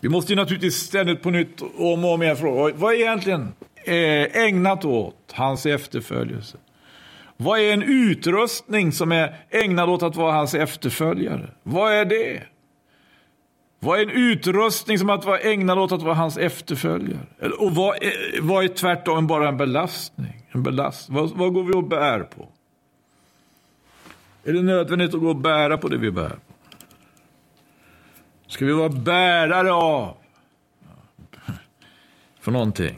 Vi 0.00 0.08
måste 0.08 0.32
ju 0.32 0.36
naturligtvis 0.36 0.74
ständigt 0.74 1.22
på 1.22 1.30
nytt 1.30 1.62
om 1.62 2.04
och 2.04 2.14
om 2.14 2.22
igen 2.22 2.36
fråga, 2.36 2.74
vad 2.76 2.94
är 2.94 2.98
egentligen 2.98 3.54
eh, 3.84 4.44
ägnat 4.44 4.84
åt 4.84 5.32
hans 5.32 5.66
efterföljelse? 5.66 6.58
Vad 7.36 7.60
är 7.60 7.72
en 7.72 7.82
utrustning 7.82 8.92
som 8.92 9.12
är 9.12 9.36
ägnad 9.50 9.88
åt 9.88 10.02
att 10.02 10.16
vara 10.16 10.32
hans 10.32 10.54
efterföljare? 10.54 11.50
Vad 11.62 11.92
är 11.92 12.04
det? 12.04 12.42
Vad 13.80 13.98
är 13.98 14.02
en 14.02 14.10
utrustning 14.10 14.98
som 14.98 15.10
att 15.10 15.24
vara 15.24 15.38
ägnad 15.38 15.78
åt 15.78 15.92
att 15.92 16.02
vara 16.02 16.14
hans 16.14 16.38
efterföljare? 16.38 17.26
Och 17.58 17.74
vad 17.74 17.96
är, 17.96 18.40
vad 18.40 18.64
är 18.64 18.68
tvärtom 18.68 19.26
bara 19.26 19.48
en 19.48 19.56
belastning? 19.56 20.46
En 20.52 20.62
belast, 20.62 21.08
vad, 21.08 21.30
vad 21.30 21.52
går 21.52 21.64
vi 21.64 21.72
och 21.72 21.88
bär 21.88 22.20
på? 22.20 22.48
Är 24.46 24.52
det 24.52 24.62
nödvändigt 24.62 25.14
att 25.14 25.20
gå 25.20 25.28
och 25.28 25.36
bära 25.36 25.78
på 25.78 25.88
det 25.88 25.96
vi 25.96 26.10
bär 26.10 26.28
på? 26.28 26.36
Ska 28.46 28.64
vi 28.64 28.72
vara 28.72 28.88
bärare 28.88 29.72
av? 29.72 30.16
För 32.40 32.52
någonting. 32.52 32.96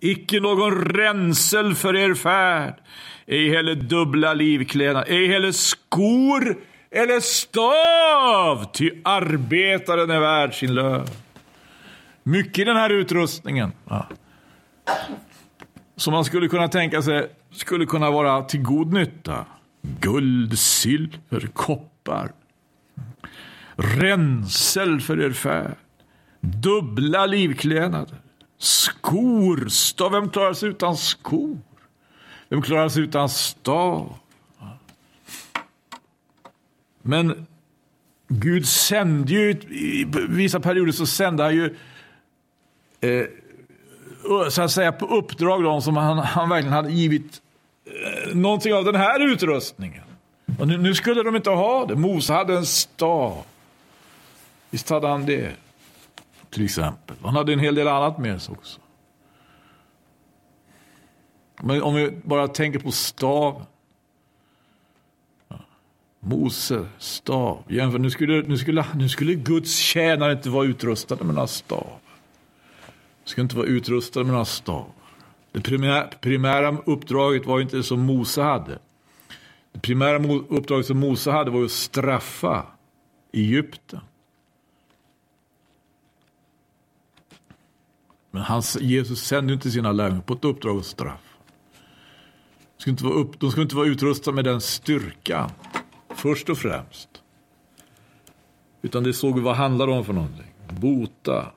Icke 0.00 0.40
någon 0.40 0.84
ränsel 0.84 1.74
för 1.74 1.96
er 1.96 2.14
färd, 2.14 2.74
ej 3.26 3.50
heller 3.50 3.74
dubbla 3.74 4.34
livkläder. 4.34 5.04
ej 5.08 5.28
heller 5.28 5.52
skor 5.52 6.56
eller 6.90 7.20
stav, 7.20 8.72
ty 8.72 8.90
arbetaren 9.04 10.10
är 10.10 10.20
värd 10.20 10.54
sin 10.54 10.74
lön. 10.74 11.06
Mycket 12.22 12.58
i 12.58 12.64
den 12.64 12.76
här 12.76 12.90
utrustningen. 12.90 13.72
Ja. 13.88 14.06
Som 15.96 16.12
man 16.12 16.24
skulle 16.24 16.48
kunna 16.48 16.68
tänka 16.68 17.02
sig 17.02 17.30
skulle 17.52 17.86
kunna 17.86 18.10
vara 18.10 18.42
till 18.42 18.62
god 18.62 18.92
nytta. 18.92 19.46
Guld, 20.00 20.58
silver, 20.58 21.46
koppar. 21.52 22.32
Ränsel 23.76 25.00
för 25.00 25.20
er 25.20 25.32
färd. 25.32 25.74
Dubbla 26.40 27.26
livklädnader. 27.26 28.20
Skor. 28.58 29.68
Stav. 29.68 30.12
Vem 30.12 30.30
klarar 30.30 30.54
sig 30.54 30.68
utan 30.68 30.96
skor? 30.96 31.58
Vem 32.48 32.62
klarar 32.62 32.88
sig 32.88 33.02
utan 33.02 33.28
stav? 33.28 34.14
Men 37.02 37.46
Gud 38.28 38.66
sände 38.66 39.32
ju, 39.32 39.50
i 39.50 40.06
vissa 40.28 40.60
perioder 40.60 40.92
så 40.92 41.06
sände 41.06 41.42
han 41.42 41.54
ju 41.54 41.76
eh, 43.00 43.26
så 44.50 44.62
att 44.62 44.70
säga 44.70 44.92
på 44.92 45.06
uppdrag 45.06 45.62
de 45.62 45.82
som 45.82 45.96
han, 45.96 46.18
han 46.18 46.48
verkligen 46.48 46.72
hade 46.72 46.92
givit 46.92 47.42
någonting 48.34 48.74
av 48.74 48.84
den 48.84 48.94
här 48.94 49.32
utrustningen. 49.32 50.04
Och 50.58 50.68
nu, 50.68 50.78
nu, 50.78 50.94
skulle 50.94 51.22
de 51.22 51.36
inte 51.36 51.50
ha 51.50 51.86
det. 51.86 51.96
Mose 51.96 52.32
hade 52.32 52.56
en 52.56 52.66
stav. 52.66 53.44
Visst 54.70 54.90
hade 54.90 55.08
han 55.08 55.26
det. 55.26 55.52
Till 56.50 56.64
exempel. 56.64 57.16
Han 57.22 57.36
hade 57.36 57.52
en 57.52 57.58
hel 57.58 57.74
del 57.74 57.88
annat 57.88 58.18
med 58.18 58.42
sig 58.42 58.52
också. 58.52 58.80
Men 61.62 61.82
om 61.82 61.94
vi 61.94 62.10
bara 62.24 62.48
tänker 62.48 62.78
på 62.78 62.92
staven. 62.92 63.66
Mose 66.20 66.86
stav. 66.98 67.62
Jämför, 67.68 67.98
nu, 67.98 68.10
skulle, 68.10 68.42
nu, 68.42 68.58
skulle, 68.58 68.84
nu 68.94 69.08
skulle 69.08 69.34
Guds 69.34 69.76
tjänare 69.76 70.32
inte 70.32 70.50
vara 70.50 70.66
utrustade 70.66 71.24
med 71.24 71.34
några 71.34 71.46
stav. 71.46 71.92
De 73.24 73.30
skulle 73.30 73.42
inte 73.42 73.56
vara 73.56 73.66
utrustade 73.66 74.24
med 74.24 74.32
några 74.32 74.44
stav. 74.44 74.86
Det 75.52 75.60
primära, 75.60 76.08
primära 76.20 76.78
uppdraget 76.86 77.46
var 77.46 77.60
inte 77.60 77.76
det 77.76 77.82
som 77.82 78.00
Mose 78.00 78.42
hade. 78.42 78.78
Det 79.72 79.80
primära 79.80 80.32
uppdraget 80.48 80.86
som 80.86 80.98
Mose 80.98 81.30
hade 81.30 81.50
var 81.50 81.64
att 81.64 81.70
straffa 81.70 82.66
Egypten. 83.32 84.00
Men 88.30 88.62
Jesus 88.80 89.24
sände 89.24 89.52
inte 89.52 89.70
sina 89.70 89.92
lärjungar 89.92 90.20
på 90.20 90.34
ett 90.34 90.44
uppdrag 90.44 90.78
att 90.78 90.86
straffa. 90.86 91.18
De 92.76 92.80
skulle 92.80 92.92
inte 92.92 93.04
vara, 93.04 93.14
upp, 93.14 93.40
de 93.40 93.50
skulle 93.50 93.62
inte 93.62 93.76
vara 93.76 93.86
utrustade 93.86 94.34
med 94.34 94.44
den 94.44 94.60
styrkan 94.60 95.50
först 96.08 96.48
och 96.48 96.58
främst. 96.58 97.08
Utan 98.82 99.02
det 99.02 99.12
såg 99.12 99.34
vi 99.34 99.40
vad 99.40 99.56
handlade 99.56 99.92
om 99.92 100.04
för 100.04 100.12
någonting. 100.12 100.54
Bota. 100.68 101.52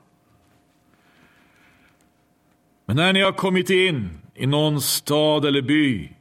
Men 2.92 2.96
när 2.96 3.12
ni 3.12 3.20
har 3.20 3.32
kommit 3.32 3.70
in 3.70 4.10
i 4.34 4.46
någon 4.46 4.80
stad 4.80 5.44
eller 5.44 5.62
by 5.62 6.12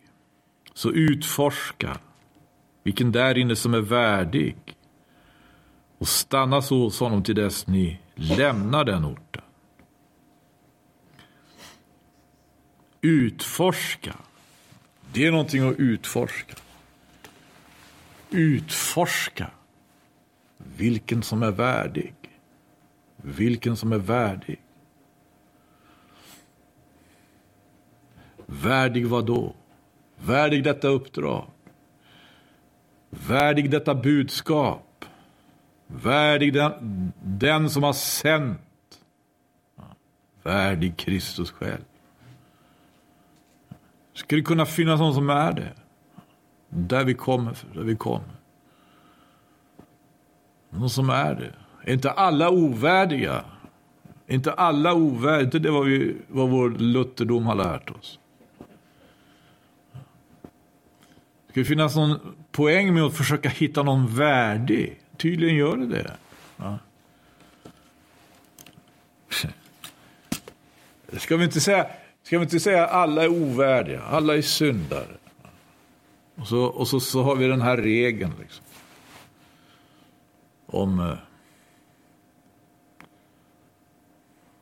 så 0.73 0.91
utforska 0.91 1.97
vilken 2.83 3.11
där 3.11 3.37
inne 3.37 3.55
som 3.55 3.73
är 3.73 3.81
värdig 3.81 4.55
och 5.97 6.07
stanna 6.07 6.61
så 6.61 6.83
hos 6.83 6.99
honom 6.99 7.23
till 7.23 7.35
dess 7.35 7.67
ni 7.67 7.99
lämnar 8.15 8.83
den 8.83 9.05
orten. 9.05 9.41
Utforska. 13.01 14.15
Det 15.13 15.25
är 15.25 15.31
någonting 15.31 15.69
att 15.69 15.79
utforska 15.79 16.55
utforska 18.29 19.51
vilken 20.57 21.23
som 21.23 21.43
är 21.43 21.51
värdig. 21.51 22.13
Vilken 23.15 23.77
som 23.77 23.91
är 23.91 23.99
värdig. 23.99 24.59
Värdig 28.63 29.07
vad 29.07 29.25
då? 29.25 29.53
Värdig 30.15 30.63
detta 30.63 30.87
uppdrag. 30.87 31.45
Värdig 33.09 33.71
detta 33.71 33.95
budskap. 33.95 35.05
Värdig 35.87 36.53
den, 36.53 37.13
den 37.23 37.69
som 37.69 37.83
har 37.83 37.93
sänt. 37.93 38.59
Värdig 40.43 40.97
Kristus 40.97 41.51
själv. 41.51 41.83
Ska 44.13 44.35
det 44.35 44.41
kunna 44.41 44.65
finnas 44.65 44.99
någon 44.99 45.13
som 45.13 45.29
är 45.29 45.53
det? 45.53 45.73
Där 46.69 47.03
vi 47.03 47.13
kommer, 47.13 47.57
där 47.73 47.83
vi 47.83 47.95
kommer. 47.95 48.35
Någon 50.69 50.89
som 50.89 51.09
är 51.09 51.35
det. 51.35 51.53
Är 51.89 51.93
inte 51.93 52.11
alla 52.11 52.49
ovärdiga? 52.49 53.43
Är 54.27 54.33
Inte 54.33 54.53
alla 54.53 54.93
ovärdiga, 54.93 55.45
inte 55.45 55.59
det 55.59 55.71
vad, 55.71 55.85
vi, 55.85 56.15
vad 56.27 56.49
vår 56.49 56.69
lutherdom 56.69 57.45
har 57.45 57.55
lärt 57.55 57.89
oss. 57.89 58.19
Det 61.53 61.65
finnas 61.65 61.95
någon 61.95 62.35
poäng 62.51 62.93
med 62.93 63.03
att 63.03 63.17
försöka 63.17 63.49
hitta 63.49 63.83
någon 63.83 64.15
värdig. 64.15 64.99
Tydligen 65.17 65.55
gör 65.55 65.77
det 65.77 65.85
det. 65.85 66.17
Ja. 66.57 66.79
Ska 71.17 71.37
vi 71.37 71.43
inte 71.43 71.61
säga, 71.61 71.87
ska 72.23 72.37
vi 72.37 72.43
inte 72.43 72.59
säga 72.59 72.87
alla 72.87 73.23
är 73.23 73.27
ovärdiga, 73.27 74.01
alla 74.01 74.37
är 74.37 74.41
syndare. 74.41 75.17
Och 76.35 76.47
så, 76.47 76.63
och 76.63 76.87
så, 76.87 76.99
så 76.99 77.23
har 77.23 77.35
vi 77.35 77.47
den 77.47 77.61
här 77.61 77.77
regeln 77.77 78.33
liksom. 78.39 78.65
Om 80.65 80.99
eh, 80.99 81.17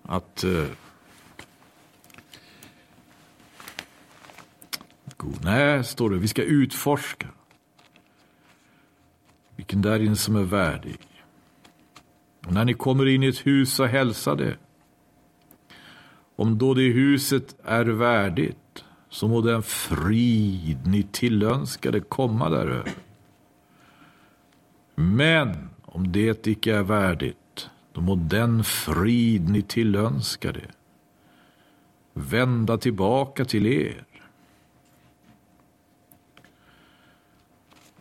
att 0.04 0.44
eh, 0.44 0.66
god. 5.20 5.44
Nej, 5.44 5.84
står 5.84 6.10
det, 6.10 6.18
vi 6.18 6.28
ska 6.28 6.44
utforska 6.44 7.28
vilken 9.56 9.82
där 9.82 10.00
inne 10.00 10.16
som 10.16 10.36
är 10.36 10.44
värdig. 10.44 10.98
Och 12.46 12.54
när 12.54 12.66
ni 12.66 12.74
kommer 12.74 13.06
in 13.06 13.24
i 13.24 13.28
ett 13.28 13.48
hus 13.48 13.74
så 13.74 13.86
hälsa 13.86 14.36
det. 14.36 14.58
Om 16.36 16.58
då 16.58 16.74
det 16.74 16.82
huset 16.82 17.56
är 17.64 17.86
värdigt 17.86 18.84
så 19.10 19.28
må 19.28 19.42
den 19.42 19.64
frid 19.64 20.88
ni 20.88 21.04
tillönskade 21.04 22.00
komma 22.00 22.50
däröver. 22.50 22.94
Men 24.96 25.70
om 25.82 26.12
det 26.12 26.48
icke 26.48 26.76
är 26.76 26.84
värdigt, 26.84 27.70
då 27.94 28.02
må 28.02 28.16
den 28.16 28.64
frid 28.64 29.50
ni 29.50 29.62
tillönskade 29.62 30.62
vända 32.14 32.78
tillbaka 32.78 33.46
till 33.46 33.66
er. 33.66 34.06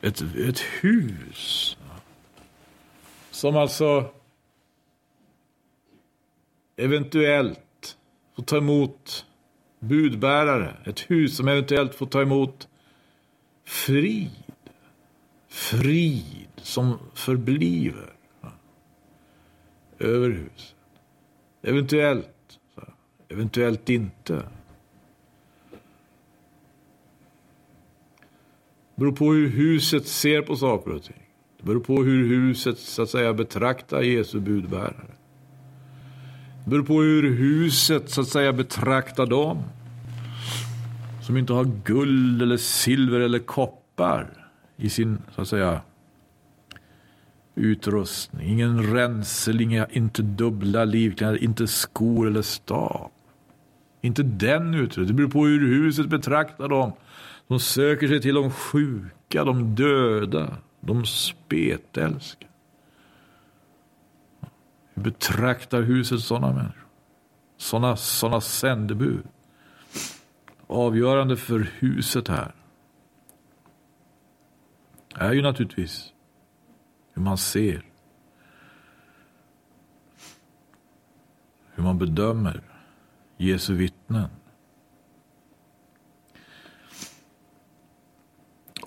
Ett, 0.00 0.20
ett 0.20 0.60
hus 0.60 1.76
som 3.30 3.56
alltså 3.56 4.10
eventuellt 6.76 7.96
får 8.36 8.42
ta 8.42 8.56
emot 8.56 9.26
budbärare. 9.78 10.76
Ett 10.84 11.00
hus 11.00 11.36
som 11.36 11.48
eventuellt 11.48 11.94
får 11.94 12.06
ta 12.06 12.22
emot 12.22 12.68
frid. 13.64 14.30
Frid 15.48 16.48
som 16.56 16.98
förbliver 17.14 18.12
över 19.98 20.30
huset. 20.30 20.76
Eventuellt. 21.62 22.58
Eventuellt 23.28 23.88
inte. 23.88 24.42
Det 28.98 29.04
beror 29.04 29.12
på 29.12 29.32
hur 29.32 29.48
huset 29.48 30.06
ser 30.06 30.42
på 30.42 30.56
saker 30.56 30.90
och 30.90 31.02
ting. 31.02 31.22
Det 31.58 31.64
beror 31.66 31.80
på 31.80 32.02
hur 32.02 32.28
huset 32.28 32.78
så 32.78 33.02
att 33.02 33.10
säga 33.10 33.32
betraktar 33.32 34.02
Jesu 34.02 34.40
budbärare. 34.40 35.14
Det 36.64 36.70
beror 36.70 36.82
på 36.82 37.02
hur 37.02 37.36
huset 37.36 38.10
så 38.10 38.20
att 38.20 38.28
säga 38.28 38.52
betraktar 38.52 39.26
dem 39.26 39.62
som 41.22 41.36
inte 41.36 41.52
har 41.52 41.64
guld 41.84 42.42
eller 42.42 42.56
silver 42.56 43.20
eller 43.20 43.38
koppar 43.38 44.48
i 44.76 44.88
sin 44.90 45.18
så 45.34 45.40
att 45.40 45.48
säga 45.48 45.80
utrustning. 47.54 48.48
Ingen 48.48 48.94
ränsel, 48.94 49.60
inga, 49.60 49.86
inte 49.86 50.22
dubbla 50.22 50.84
livkläder, 50.84 51.44
inte 51.44 51.66
skor 51.66 52.26
eller 52.26 52.42
stav. 52.42 53.10
Inte 54.00 54.22
den 54.22 54.74
utrustningen. 54.74 55.06
Det 55.06 55.12
beror 55.14 55.30
på 55.30 55.46
hur 55.46 55.68
huset 55.68 56.06
betraktar 56.06 56.68
dem. 56.68 56.92
De 57.48 57.60
söker 57.60 58.08
sig 58.08 58.20
till 58.20 58.34
de 58.34 58.50
sjuka, 58.50 59.44
de 59.44 59.74
döda, 59.74 60.56
de 60.80 61.06
spetälska. 61.06 62.46
Hur 64.94 65.02
betraktar 65.02 65.82
huset 65.82 66.20
sådana 66.20 66.52
människor? 66.52 66.86
Sådana, 67.56 67.96
sådana 67.96 68.40
sändebud. 68.40 69.22
Avgörande 70.66 71.36
för 71.36 71.58
huset 71.78 72.28
här 72.28 72.54
är 75.14 75.32
ju 75.32 75.42
naturligtvis 75.42 76.12
hur 77.12 77.22
man 77.22 77.38
ser. 77.38 77.84
Hur 81.74 81.82
man 81.82 81.98
bedömer 81.98 82.60
Jesu 83.36 83.74
vittnen. 83.74 84.28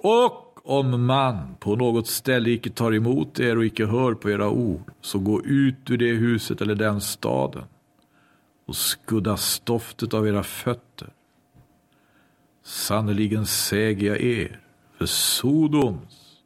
Och 0.04 0.70
om 0.70 1.06
man 1.06 1.56
på 1.60 1.76
något 1.76 2.08
ställe 2.08 2.50
icke 2.50 2.70
tar 2.70 2.94
emot 2.94 3.40
er 3.40 3.58
och 3.58 3.66
icke 3.66 3.86
hör 3.86 4.14
på 4.14 4.30
era 4.30 4.50
ord, 4.50 4.92
så 5.02 5.20
gå 5.20 5.42
ut 5.44 5.90
ur 5.90 5.98
det 5.98 6.14
huset 6.14 6.62
eller 6.62 6.76
den 6.76 7.02
staden 7.02 7.64
och 8.66 8.76
skudda 8.76 9.38
stoftet 9.38 10.14
av 10.14 10.28
era 10.28 10.44
fötter. 10.44 11.10
Sannerligen 12.64 13.46
säger 13.46 14.08
jag 14.08 14.22
er, 14.22 14.60
för 14.98 15.06
Sodoms 15.06 16.38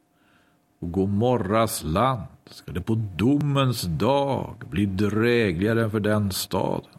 och 0.78 0.92
Gomorras 0.92 1.82
land 1.84 2.22
ska 2.46 2.72
det 2.72 2.80
på 2.80 2.94
domens 3.16 3.82
dag 3.82 4.54
bli 4.70 4.86
drägligare 4.86 5.84
än 5.84 5.90
för 5.90 6.00
den 6.00 6.32
staden. 6.32 6.90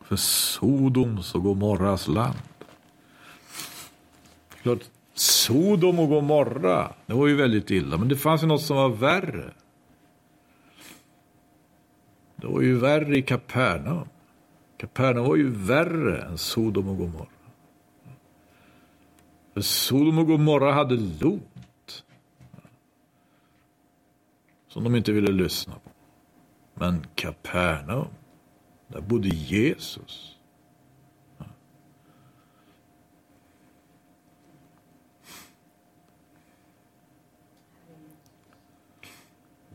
För 0.00 0.16
Sodoms 0.16 1.34
och 1.34 1.42
Gomorras 1.42 2.08
land. 2.08 2.49
Klart, 4.62 4.90
Sodom 5.14 5.98
och 5.98 6.08
Gomorra, 6.08 6.94
det 7.06 7.14
var 7.14 7.26
ju 7.26 7.36
väldigt 7.36 7.70
illa. 7.70 7.96
Men 7.96 8.08
det 8.08 8.16
fanns 8.16 8.42
ju 8.42 8.46
något 8.46 8.62
som 8.62 8.76
var 8.76 8.88
värre. 8.88 9.52
Det 12.36 12.46
var 12.46 12.60
ju 12.60 12.78
värre 12.78 13.18
i 13.18 13.22
Kapernaum. 13.22 14.08
Kapernaum 14.76 15.24
var 15.24 15.36
ju 15.36 15.50
värre 15.50 16.22
än 16.22 16.38
Sodom 16.38 16.88
och 16.88 16.96
Gomorra. 16.96 17.26
För 19.54 19.60
Sodom 19.60 20.18
och 20.18 20.26
Gomorra 20.26 20.72
hade 20.72 20.96
Lot. 20.96 22.04
Som 24.68 24.84
de 24.84 24.96
inte 24.96 25.12
ville 25.12 25.32
lyssna 25.32 25.74
på. 25.74 25.90
Men 26.74 27.06
Kapernaum, 27.14 28.08
där 28.88 29.00
bodde 29.00 29.28
Jesus. 29.28 30.36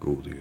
Gode 0.06 0.30
Gud. 0.30 0.40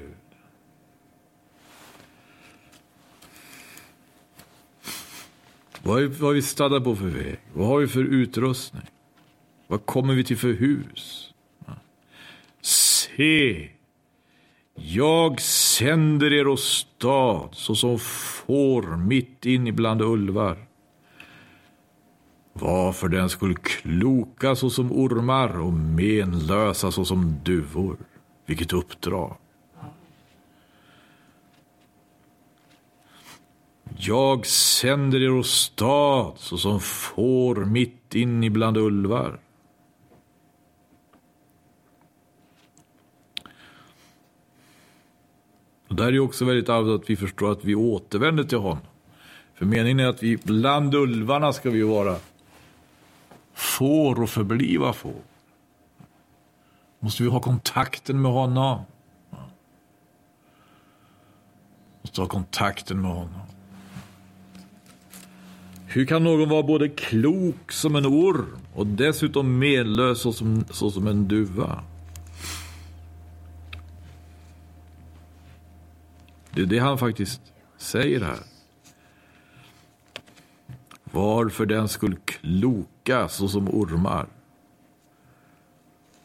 Vad 5.83 6.03
är, 6.03 6.07
vad 6.07 6.31
är 6.31 6.35
vi 6.35 6.43
stadda 6.43 6.81
på 6.81 6.97
för 6.97 7.07
väg? 7.07 7.39
Vad 7.53 7.67
har 7.67 7.79
vi 7.79 7.89
för 7.89 8.05
utrustning? 8.05 8.83
Vad 9.67 9.87
kommer 9.87 10.15
vi 10.15 10.25
till 10.25 10.37
för 10.37 10.53
hus? 10.53 11.35
Se, 12.61 13.71
jag 14.75 15.41
sänder 15.41 16.33
er 16.33 16.47
åstad 16.47 17.49
såsom 17.53 17.99
får 17.99 18.97
mitt 18.97 19.47
in 19.47 19.67
ibland 19.67 20.03
ulvar. 20.03 20.67
Varför 22.53 23.09
den 23.09 23.29
skulle 23.31 23.55
kloka 23.55 24.57
såsom 24.57 24.93
ormar 24.93 25.61
och 25.61 25.73
menlösa 25.73 26.93
såsom 26.93 27.41
duvor. 27.45 27.97
Vilket 28.47 28.73
uppdrag. 28.73 29.37
Jag 33.97 34.47
sänder 34.47 35.23
er 35.23 35.31
åstad 35.31 36.33
såsom 36.37 36.81
får 36.81 37.65
mitt 37.65 38.15
in 38.15 38.45
ibland 38.45 38.77
ulvar. 38.77 39.41
Och 45.89 45.95
där 45.95 46.13
är 46.13 46.19
också 46.19 46.45
väldigt 46.45 46.69
allvarligt 46.69 47.03
att 47.03 47.11
vi 47.11 47.17
förstår 47.17 47.53
att 47.53 47.65
vi 47.65 47.75
återvänder 47.75 48.45
till 48.45 48.59
honom. 48.59 48.85
För 49.55 49.67
meningen 49.67 50.01
är 50.01 50.07
att 50.07 50.23
vi 50.23 50.37
bland 50.37 50.95
ulvarna 50.95 51.53
ska 51.53 51.71
vi 51.71 51.83
vara 51.83 52.17
får 53.55 54.23
och 54.23 54.31
förbliva 54.31 54.93
får. 54.93 55.23
Måste 57.01 57.23
vi 57.23 57.29
ha 57.29 57.41
kontakten 57.41 58.23
med 58.23 58.33
honom. 58.33 58.83
Måste 62.03 62.21
ha 62.21 62.29
kontakten 62.29 63.03
med 63.03 63.11
honom. 63.11 63.54
Hur 65.95 66.05
kan 66.05 66.25
någon 66.25 66.49
vara 66.49 66.63
både 66.63 66.89
klok 66.89 67.73
som 67.73 67.97
en 67.97 68.07
orm 68.07 68.59
och 68.75 68.87
dessutom 68.87 69.59
menlös 69.59 70.21
såsom, 70.21 70.65
såsom 70.71 71.07
en 71.07 71.29
duva? 71.29 71.85
Det 76.51 76.61
är 76.63 76.67
det 76.67 76.79
han 76.79 76.99
faktiskt 76.99 77.41
säger 77.77 78.21
här. 78.21 78.39
Varför 81.05 81.67
den 81.67 81.89
skulle 81.89 82.17
kloka 82.17 83.29
såsom 83.29 83.69
ormar 83.69 84.27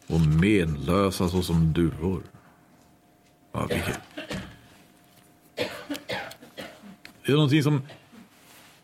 och 0.08 0.22
menlösa 0.22 1.30
såsom 1.30 1.74
duvor. 1.74 2.24
Ja, 3.52 3.66
vilket... 3.70 4.00
Det 7.26 7.32
är 7.32 7.36
någonting 7.36 7.64
som, 7.64 7.82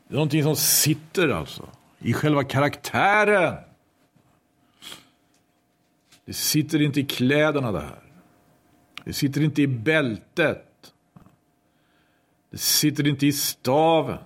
det 0.08 0.14
är 0.14 0.16
någonting 0.16 0.44
som 0.44 0.56
sitter 0.56 1.30
alltså 1.30 1.70
i 2.00 2.14
själva 2.14 2.44
karaktären. 2.44 3.56
Det 6.26 6.34
sitter 6.34 6.82
inte 6.82 7.00
i 7.00 7.06
kläderna 7.06 7.72
det 7.72 7.82
här. 7.82 8.04
Det 9.04 9.14
sitter 9.14 9.42
inte 9.42 9.62
i 9.62 9.68
bältet. 9.68 10.94
Det 12.52 12.58
sitter 12.58 13.08
inte 13.08 13.28
i 13.28 13.32
staven. 13.32 14.18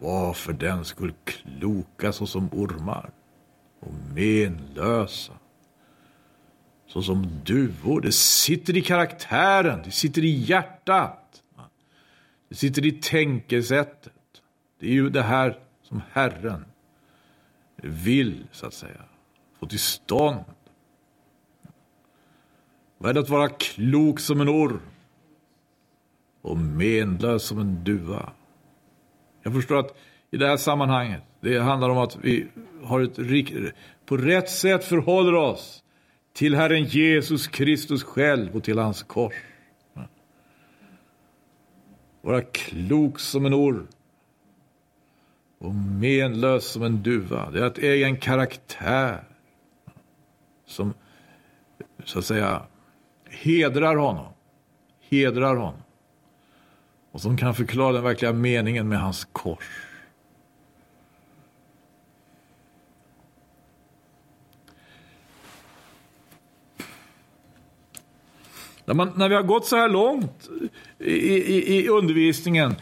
Varför 0.00 0.52
den 0.52 0.84
skulle 0.84 1.12
kloka 1.24 2.12
såsom 2.12 2.48
ormar 2.52 3.10
och 3.80 3.94
menlösa 4.14 5.32
såsom 6.86 7.40
duvor. 7.44 8.00
Det 8.00 8.12
sitter 8.12 8.76
i 8.76 8.82
karaktären, 8.82 9.82
det 9.84 9.90
sitter 9.90 10.24
i 10.24 10.30
hjärtat. 10.30 11.42
Det 12.48 12.54
sitter 12.54 12.86
i 12.86 12.92
tänkesättet. 12.92 14.12
Det 14.78 14.86
är 14.86 14.92
ju 14.92 15.10
det 15.10 15.22
här 15.22 15.58
som 15.82 16.02
Herren 16.12 16.64
vill, 17.76 18.46
så 18.52 18.66
att 18.66 18.74
säga, 18.74 19.02
få 19.58 19.66
till 19.66 19.78
stånd. 19.78 20.44
Vad 22.98 23.10
är 23.10 23.14
det 23.14 23.20
att 23.20 23.28
vara 23.28 23.48
klok 23.48 24.20
som 24.20 24.40
en 24.40 24.48
orm 24.48 24.80
och 26.42 26.56
menlös 26.56 27.42
som 27.42 27.58
en 27.58 27.84
duva? 27.84 28.32
Jag 29.42 29.54
förstår 29.54 29.76
att 29.78 29.96
i 30.30 30.36
det 30.36 30.46
här 30.46 30.56
sammanhanget, 30.56 31.22
det 31.40 31.58
handlar 31.58 31.90
om 31.90 31.98
att 31.98 32.18
vi 32.22 32.48
har 32.82 33.00
ett 33.00 33.74
på 34.06 34.16
rätt 34.16 34.50
sätt 34.50 34.84
förhåller 34.84 35.34
oss 35.34 35.84
till 36.32 36.54
Herren 36.54 36.84
Jesus 36.84 37.46
Kristus 37.46 38.02
själv 38.02 38.56
och 38.56 38.64
till 38.64 38.78
hans 38.78 39.02
kors. 39.02 39.34
Vara 42.20 42.42
klok 42.42 43.18
som 43.18 43.46
en 43.46 43.54
orm 43.54 43.88
och 45.58 45.74
menlös 45.74 46.64
som 46.64 46.82
en 46.82 47.02
duva. 47.02 47.50
Det 47.50 47.58
är 47.58 47.64
att 47.64 47.78
äga 47.78 48.06
en 48.06 48.16
karaktär 48.16 49.24
som 50.66 50.94
så 52.04 52.18
att 52.18 52.24
säga 52.24 52.62
hedrar 53.30 53.96
honom. 53.96 54.32
Hedrar 55.08 55.56
honom. 55.56 55.82
Och 57.12 57.20
som 57.20 57.36
kan 57.36 57.54
förklara 57.54 57.92
den 57.92 58.04
verkliga 58.04 58.32
meningen 58.32 58.88
med 58.88 59.00
hans 59.00 59.24
kors. 59.24 59.84
När, 68.84 68.94
man, 68.94 69.12
när 69.16 69.28
vi 69.28 69.34
har 69.34 69.42
gått 69.42 69.66
så 69.66 69.76
här 69.76 69.88
långt 69.88 70.48
i, 70.98 71.12
i, 71.12 71.78
i 71.78 71.88
undervisningen 71.88 72.74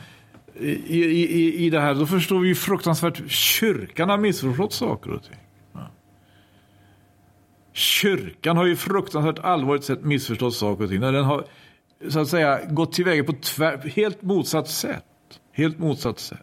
i, 0.61 1.05
i, 1.05 1.67
i 1.67 1.71
det 1.71 1.81
här, 1.81 1.95
då 1.95 2.07
förstår 2.07 2.41
vi 2.41 2.49
ju 2.49 2.55
fruktansvärt 2.55 3.31
kyrkan 3.31 4.09
har 4.09 4.19
missförstått 4.19 4.73
saker 4.73 5.11
och 5.11 5.23
ting. 5.23 5.37
Kyrkan 7.73 8.57
har 8.57 8.65
ju 8.65 8.77
fruktansvärt 8.77 9.39
allvarligt 9.39 9.85
sett 9.85 10.05
missförstått 10.05 10.55
saker 10.55 10.85
och 10.85 10.91
ting. 10.91 11.01
När 11.01 11.13
den 11.13 11.25
har 11.25 11.47
så 12.09 12.21
att 12.21 12.29
säga 12.29 12.65
gått 12.65 12.93
tillväga 12.93 13.25
på 13.25 13.33
tvär, 13.33 13.79
helt 13.79 14.23
motsatt 14.23 14.69
sätt. 14.69 15.05
Helt 15.53 15.79
motsatt 15.79 16.19
sätt. 16.19 16.41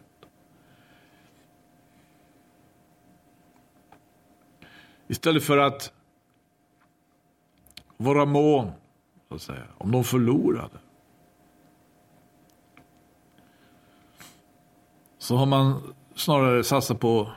Istället 5.08 5.44
för 5.44 5.58
att 5.58 5.92
vara 7.96 8.24
mån 8.24 8.72
så 9.28 9.34
att 9.34 9.42
säga, 9.42 9.64
om 9.78 9.90
de 9.90 10.04
förlorade. 10.04 10.78
Så 15.24 15.36
har 15.36 15.46
man 15.46 15.94
snarare 16.14 16.64
satsat 16.64 17.00
på 17.00 17.30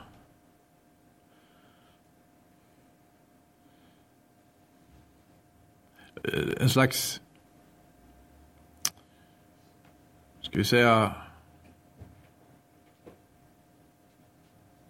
eh, 6.24 6.62
en 6.62 6.68
slags, 6.68 7.20
ska 10.40 10.58
vi 10.58 10.64
säga, 10.64 11.14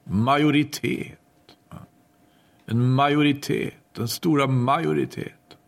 majoritet. 0.04 1.18
En 2.66 2.94
majoritet, 2.94 3.74
den 3.92 4.08
stora 4.08 4.46
majoritet. 4.46 5.58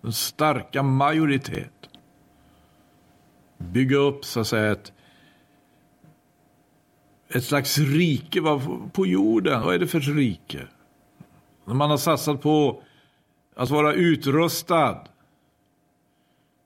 Den 0.00 0.12
starka 0.12 0.82
majoritet. 0.82 1.88
Bygga 3.58 3.96
upp 3.96 4.24
så 4.24 4.40
att 4.40 4.46
säga 4.46 4.72
ett, 4.72 4.92
ett 7.28 7.44
slags 7.44 7.78
rike 7.78 8.40
på 8.92 9.06
jorden. 9.06 9.62
Vad 9.62 9.74
är 9.74 9.78
det 9.78 9.86
för 9.86 10.00
rike? 10.00 10.60
När 11.64 11.74
man 11.74 11.90
har 11.90 11.96
satsat 11.96 12.42
på 12.42 12.82
att 13.54 13.70
vara 13.70 13.92
utrustad 13.92 15.08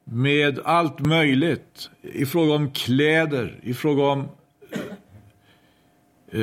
med 0.05 0.59
allt 0.65 1.01
möjligt 1.01 1.91
i 2.03 2.27
fråga 2.27 2.55
om 2.55 2.71
kläder, 2.71 3.61
i 3.63 3.75
fråga 3.75 4.03
om 4.05 4.29
eh, 6.29 6.43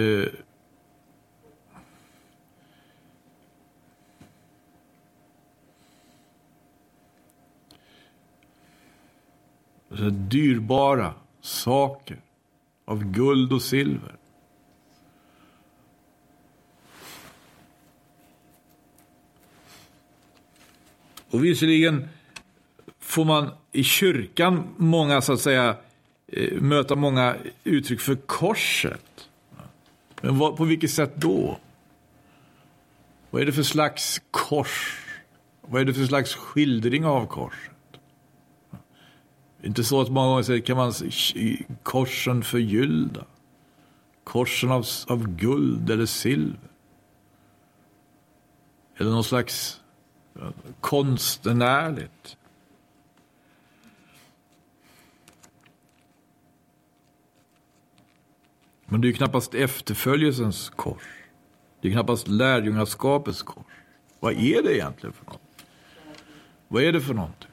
eh 9.99 10.05
dyrbara 10.07 11.13
saker 11.41 12.17
av 12.87 13.03
guld 13.03 13.53
och 13.53 13.61
silver. 13.61 14.15
Och 21.29 21.45
visserligen 21.45 22.07
får 22.99 23.25
man 23.25 23.49
i 23.71 23.83
kyrkan 23.83 24.67
många, 24.77 25.21
så 25.21 25.33
att 25.33 25.41
säga, 25.41 25.75
eh, 26.27 26.61
möta 26.61 26.95
många 26.95 27.35
uttryck 27.63 27.99
för 27.99 28.15
korset. 28.15 29.29
Men 30.21 30.37
vad, 30.37 30.57
på 30.57 30.63
vilket 30.63 30.91
sätt 30.91 31.15
då? 31.15 31.59
Vad 33.29 33.41
är 33.41 33.45
det 33.45 33.53
för 33.53 33.63
slags 33.63 34.21
kors? 34.31 35.05
Vad 35.61 35.81
är 35.81 35.85
det 35.85 35.93
för 35.93 36.05
slags 36.05 36.35
skildring 36.35 37.05
av 37.05 37.25
korset? 37.25 37.76
Inte 39.67 39.83
så 39.83 40.01
att 40.01 40.09
många 40.09 40.27
gånger 40.27 40.43
säger, 40.43 40.61
kan 40.61 40.77
man 40.77 40.93
korsen 41.83 42.43
förgyllda. 42.43 43.25
Korsen 44.23 44.71
av, 44.71 44.85
av 45.07 45.27
guld 45.27 45.89
eller 45.89 46.05
silver. 46.05 46.69
Eller 48.97 49.11
någon 49.11 49.23
slags 49.23 49.81
konstnärligt. 50.79 52.37
Men 58.85 59.01
det 59.01 59.07
är 59.07 59.13
knappast 59.13 59.53
efterföljelsens 59.53 60.69
kors. 60.69 61.25
Det 61.81 61.87
är 61.87 61.91
knappast 61.91 62.27
lärjungaskapets 62.27 63.43
kors. 63.43 63.65
Vad 64.19 64.33
är 64.33 64.63
det 64.63 64.75
egentligen 64.75 65.13
för 65.13 65.25
något? 65.25 65.65
Vad 66.67 66.83
är 66.83 66.91
det 66.91 67.01
för 67.01 67.13
något? 67.13 67.46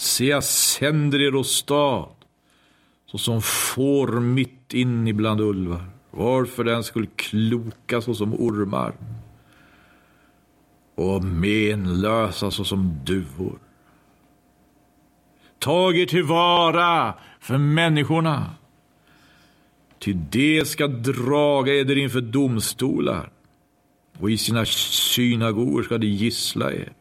Se, 0.00 0.24
jag 0.24 0.44
sänder 0.44 1.20
er 1.20 1.34
åstad, 1.34 2.08
såsom 3.06 3.42
får 3.42 4.20
mitt 4.20 4.74
in 4.74 5.08
ibland 5.08 5.40
ulvar. 5.40 5.84
Varför 6.10 6.64
den 6.64 6.84
skulle 6.84 7.06
kloka 7.06 8.00
såsom 8.00 8.34
ormar 8.34 8.92
och 10.94 11.24
menlösa 11.24 12.50
såsom 12.50 13.00
duvor. 13.04 13.58
Tag 15.58 15.98
er 15.98 16.06
tillvara 16.06 17.14
för 17.40 17.58
människorna, 17.58 18.50
ty 19.98 20.12
de 20.12 20.64
ska 20.64 20.86
draga 20.86 21.74
eder 21.74 21.98
inför 21.98 22.20
domstolar 22.20 23.32
och 24.18 24.30
i 24.30 24.38
sina 24.38 24.64
synagogor 24.66 25.82
ska 25.82 25.98
de 25.98 26.06
gissla 26.06 26.72
er. 26.72 26.92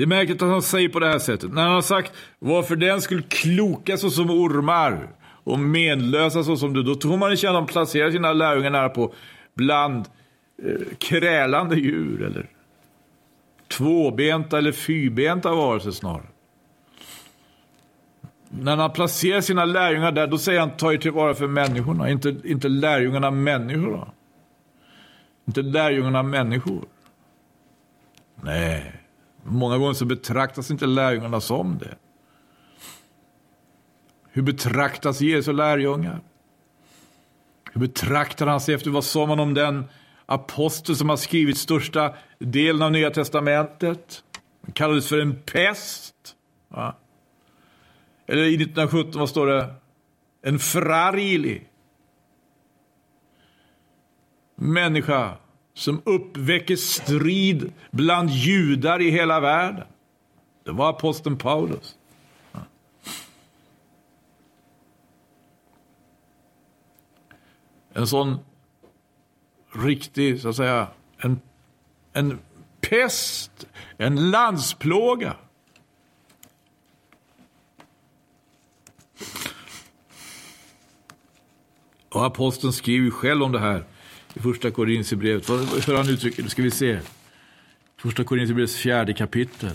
Det 0.00 0.04
är 0.04 0.06
märkligt 0.06 0.42
att 0.42 0.48
han 0.48 0.62
säger 0.62 0.88
på 0.88 1.00
det 1.00 1.06
här 1.06 1.18
sättet. 1.18 1.52
När 1.52 1.62
han 1.62 1.72
har 1.72 1.82
sagt 1.82 2.12
varför 2.38 2.76
den 2.76 3.00
skulle 3.00 3.22
kloka 3.22 3.96
så 3.96 4.10
som 4.10 4.30
ormar 4.30 5.08
och 5.44 5.58
menlösa 5.58 6.44
så 6.44 6.56
som 6.56 6.72
du. 6.72 6.82
Då 6.82 6.94
tror 6.94 7.16
man 7.16 7.32
att 7.32 7.42
de 7.42 7.66
placerar 7.66 8.10
sina 8.10 8.32
lärjungar 8.32 8.70
nära 8.70 8.88
på 8.88 9.14
bland 9.54 10.08
eh, 10.62 10.96
krälande 10.98 11.76
djur 11.76 12.22
eller 12.22 12.46
tvåbenta 13.68 14.58
eller 14.58 14.72
fyrbenta 14.72 15.54
varelser 15.54 15.90
snarare. 15.90 16.26
När 18.48 18.76
han 18.76 18.92
placerar 18.92 19.40
sina 19.40 19.64
lärjungar 19.64 20.12
där, 20.12 20.26
då 20.26 20.38
säger 20.38 20.60
han 20.60 20.70
ta 20.70 20.92
er 20.92 20.98
tillvara 20.98 21.34
för 21.34 21.46
människorna, 21.46 22.10
inte, 22.10 22.36
inte 22.44 22.68
lärjungarna 22.68 23.30
människor. 23.30 23.90
Då. 23.90 24.08
Inte 25.46 25.62
lärjungarna 25.62 26.22
människor. 26.22 26.84
Nej, 28.42 28.99
många 29.44 29.78
gånger 29.78 29.94
så 29.94 30.04
betraktas 30.04 30.70
inte 30.70 30.86
lärjungarna 30.86 31.40
som 31.40 31.78
det. 31.78 31.96
Hur 34.32 34.42
betraktas 34.42 35.20
Jesu 35.20 35.52
lärjungar? 35.52 36.20
Hur 37.72 37.80
betraktar 37.80 38.46
han 38.46 38.60
sig 38.60 38.74
efter? 38.74 38.90
Vad 38.90 39.04
sa 39.04 39.26
man 39.26 39.40
om 39.40 39.54
den 39.54 39.84
apostel 40.26 40.96
som 40.96 41.08
har 41.08 41.16
skrivit 41.16 41.58
största 41.58 42.14
delen 42.38 42.82
av 42.82 42.92
Nya 42.92 43.10
Testamentet? 43.10 44.24
Han 44.62 44.72
kallades 44.72 45.08
för 45.08 45.18
en 45.18 45.42
pest. 45.42 46.14
Va? 46.68 46.96
Eller 48.26 48.42
i 48.42 48.54
1917, 48.54 49.20
vad 49.20 49.28
står 49.28 49.46
det? 49.46 49.74
En 50.42 50.58
frarili. 50.58 51.62
Människa 54.54 55.36
som 55.74 56.02
uppväcker 56.04 56.76
strid 56.76 57.72
bland 57.90 58.30
judar 58.30 59.00
i 59.00 59.10
hela 59.10 59.40
världen. 59.40 59.86
Det 60.64 60.72
var 60.72 60.90
aposteln 60.90 61.38
Paulus. 61.38 61.96
En 67.92 68.06
sån 68.06 68.38
riktig, 69.72 70.40
så 70.40 70.48
att 70.48 70.56
säga, 70.56 70.88
en, 71.18 71.40
en 72.12 72.38
pest, 72.80 73.66
en 73.96 74.30
landsplåga. 74.30 75.36
Och 82.08 82.26
aposteln 82.26 82.72
skriver 82.72 83.10
själv 83.10 83.42
om 83.42 83.52
det 83.52 83.58
här 83.58 83.84
i 84.34 84.40
första 84.40 84.70
Korinthierbrevet. 84.70 85.48
Hur 85.88 85.96
han 85.96 86.08
uttrycker 86.08 86.42
det 86.42 86.50
ska 86.50 86.62
vi 86.62 86.70
se. 86.70 86.98
Första 87.96 88.24
Korinthierbrevets 88.24 88.76
fjärde 88.76 89.14
kapitel. 89.14 89.74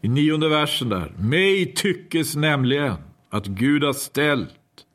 I 0.00 0.08
nionde 0.08 0.48
versen 0.48 0.88
där. 0.88 1.12
Mig 1.18 1.74
tyckes 1.74 2.36
nämligen 2.36 2.96
att 3.34 3.46
Gud 3.46 3.84
har 3.84 3.92
ställt 3.92 4.86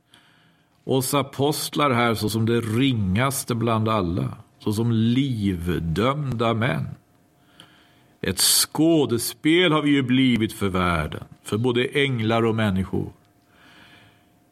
oss 0.83 1.13
apostlar 1.13 1.91
här 1.91 2.13
såsom 2.13 2.45
det 2.45 2.61
ringaste 2.61 3.55
bland 3.55 3.89
alla, 3.89 4.37
såsom 4.59 4.91
livdömda 4.91 6.53
män. 6.53 6.87
Ett 8.21 8.39
skådespel 8.39 9.71
har 9.71 9.81
vi 9.81 9.89
ju 9.89 10.01
blivit 10.01 10.53
för 10.53 10.69
världen, 10.69 11.23
för 11.43 11.57
både 11.57 11.85
änglar 11.85 12.45
och 12.45 12.55
människor. 12.55 13.11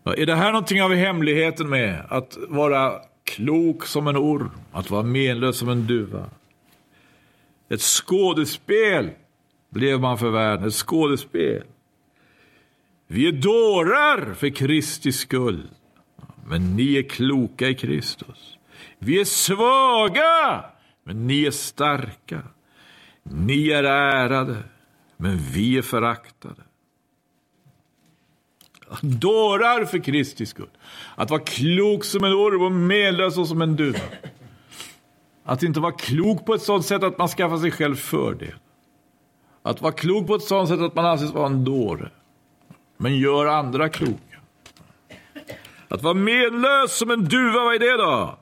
Ja, 0.03 0.13
är 0.13 0.25
det 0.25 0.35
här 0.35 0.51
någonting 0.51 0.83
av 0.83 0.93
hemligheten 0.93 1.69
med 1.69 2.05
att 2.09 2.37
vara 2.49 2.93
klok 3.23 3.85
som 3.85 4.07
en 4.07 4.17
orm, 4.17 4.51
att 4.71 4.91
vara 4.91 5.03
menlös 5.03 5.57
som 5.57 5.69
en 5.69 5.87
duva? 5.87 6.25
Ett 7.69 7.81
skådespel 7.81 9.09
blev 9.69 9.99
man 9.99 10.17
för 10.17 10.29
världen, 10.29 10.67
ett 10.67 10.73
skådespel. 10.73 11.63
Vi 13.07 13.27
är 13.27 13.31
dårar 13.31 14.33
för 14.33 14.49
Kristi 14.49 15.11
skull, 15.11 15.67
men 16.45 16.75
ni 16.75 16.97
är 16.97 17.03
kloka 17.03 17.69
i 17.69 17.75
Kristus. 17.75 18.57
Vi 18.99 19.21
är 19.21 19.25
svaga, 19.25 20.65
men 21.03 21.27
ni 21.27 21.45
är 21.45 21.51
starka. 21.51 22.41
Ni 23.23 23.69
är 23.69 23.83
ärade, 23.83 24.57
men 25.17 25.37
vi 25.37 25.77
är 25.77 25.81
föraktade. 25.81 26.61
Dårar 29.01 29.85
för 29.85 29.97
Kristi 29.97 30.45
skull. 30.45 30.69
Att 31.15 31.29
vara 31.29 31.41
klok 31.41 32.03
som 32.03 32.23
en 32.23 32.33
orm 32.33 32.61
och 32.61 32.71
medlös 32.71 33.49
som 33.49 33.61
en 33.61 33.75
duva. 33.75 33.99
Att 35.43 35.63
inte 35.63 35.79
vara 35.79 35.91
klok 35.91 36.45
på 36.45 36.53
ett 36.53 36.61
sådant 36.61 36.85
sätt 36.85 37.03
att 37.03 37.17
man 37.17 37.27
skaffar 37.27 37.57
sig 37.57 37.71
själv 37.71 37.95
fördel. 37.95 38.55
Att 39.61 39.81
vara 39.81 39.93
klok 39.93 40.27
på 40.27 40.35
ett 40.35 40.43
sådant 40.43 40.69
sätt 40.69 40.79
att 40.79 40.95
man 40.95 41.05
anses 41.05 41.33
vara 41.33 41.45
en 41.45 41.63
dåre. 41.63 42.11
Men 42.97 43.17
gör 43.17 43.45
andra 43.45 43.89
kloka. 43.89 44.39
Att 45.87 46.01
vara 46.01 46.13
menlös 46.13 46.97
som 46.97 47.11
en 47.11 47.25
duva, 47.25 47.63
vad 47.63 47.75
är 47.75 47.79
det 47.79 47.97
då? 47.97 48.39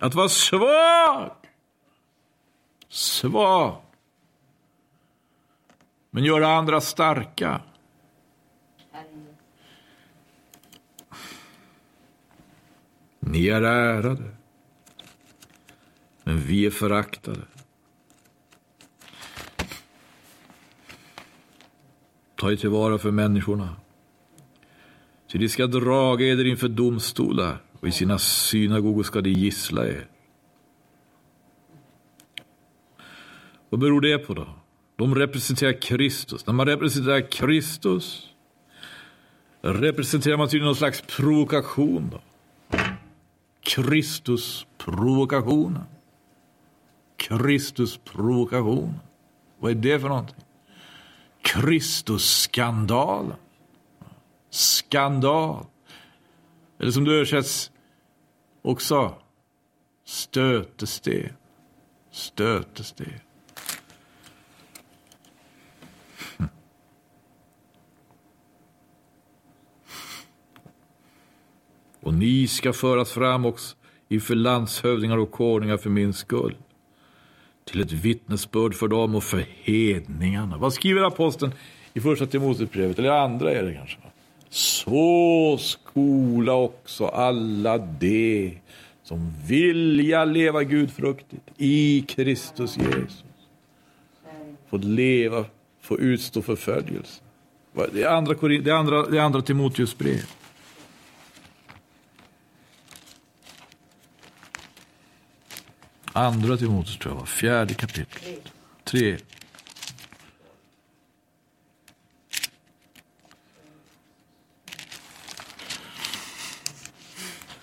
Att 0.00 0.14
vara 0.14 0.28
svag. 0.28 1.30
Svag. 2.88 3.82
Men 6.10 6.24
göra 6.24 6.48
andra 6.48 6.80
starka. 6.80 7.60
Ni 13.20 13.48
är 13.48 13.62
ärade. 13.62 14.36
Men 16.22 16.38
vi 16.38 16.66
är 16.66 16.70
föraktade. 16.70 17.40
Ta 22.44 22.52
er 22.52 22.56
tillvara 22.56 22.98
för 22.98 23.10
människorna. 23.10 23.76
Ty 25.28 25.38
de 25.38 25.48
ska 25.48 25.66
draga 25.66 26.26
eder 26.26 26.44
inför 26.44 26.68
domstolar 26.68 27.56
och 27.80 27.88
i 27.88 27.92
sina 27.92 28.18
synagogor 28.18 29.02
ska 29.02 29.20
de 29.20 29.30
gissla 29.30 29.86
er. 29.86 30.06
Vad 33.68 33.80
beror 33.80 34.00
det 34.00 34.18
på 34.18 34.34
då? 34.34 34.46
De 34.96 35.14
representerar 35.14 35.80
Kristus. 35.80 36.46
När 36.46 36.54
man 36.54 36.66
representerar 36.66 37.30
Kristus 37.30 38.30
representerar 39.62 40.36
man 40.36 40.48
tydligen 40.48 40.66
någon 40.66 40.76
slags 40.76 41.02
provokation. 41.16 42.10
Då. 42.12 42.20
Kristus-provokationen. 43.60 45.84
Kristus-provokationen. 47.16 48.94
Vad 49.58 49.70
är 49.70 49.74
det 49.74 50.00
för 50.00 50.08
någonting? 50.08 50.43
Kristusskandalen. 51.44 53.36
Skandal. 54.50 55.66
Eller 56.80 56.90
som 56.90 57.04
det 57.04 57.12
översätts 57.14 57.70
också, 58.62 59.14
stötesten. 60.04 61.32
Stötesten. 62.10 63.12
Hm. 66.36 66.48
Och 72.00 72.14
ni 72.14 72.48
ska 72.48 72.72
föras 72.72 73.12
fram 73.12 73.44
också 73.44 73.76
inför 74.08 74.34
landshövdingar 74.34 75.16
och 75.16 75.30
konungar 75.30 75.76
för 75.76 75.90
min 75.90 76.12
skull 76.12 76.56
till 77.74 77.82
ett 77.82 77.92
vittnesbörd 77.92 78.74
för 78.74 78.88
dem 78.88 79.14
och 79.14 79.24
för 79.24 79.44
hedningarna. 79.62 80.56
Vad 80.56 80.72
skriver 80.72 81.02
aposteln 81.02 81.52
i 81.94 82.00
första 82.00 82.26
Timoteusbrevet, 82.26 82.98
eller 82.98 83.10
andra 83.10 83.52
är 83.52 83.62
det 83.62 83.74
kanske? 83.74 83.96
Så 84.48 85.58
skola 85.60 86.52
också 86.52 87.06
alla 87.06 87.78
de 87.78 88.58
som 89.02 89.32
vilja 89.46 90.24
leva 90.24 90.62
gudfruktigt 90.62 91.42
i 91.56 92.04
Kristus 92.08 92.76
Jesus. 92.76 93.24
Få 94.70 94.76
leva, 94.76 95.44
få 95.80 95.98
utstå 95.98 96.42
förföljelse. 96.42 97.22
Det 97.92 98.02
är 98.02 98.08
andra, 98.08 98.34
det 98.34 98.70
är 98.70 98.74
andra, 98.74 99.06
det 99.06 99.18
är 99.18 99.22
andra 99.22 99.42
Timoteus 99.42 99.98
brev. 99.98 100.30
Andra 106.16 106.56
Timoteus 106.56 106.98
tror 106.98 107.14
jag 107.14 107.18
var, 107.18 107.26
fjärde 107.26 107.74
kapitlet. 107.74 108.52
Tre. 108.84 109.18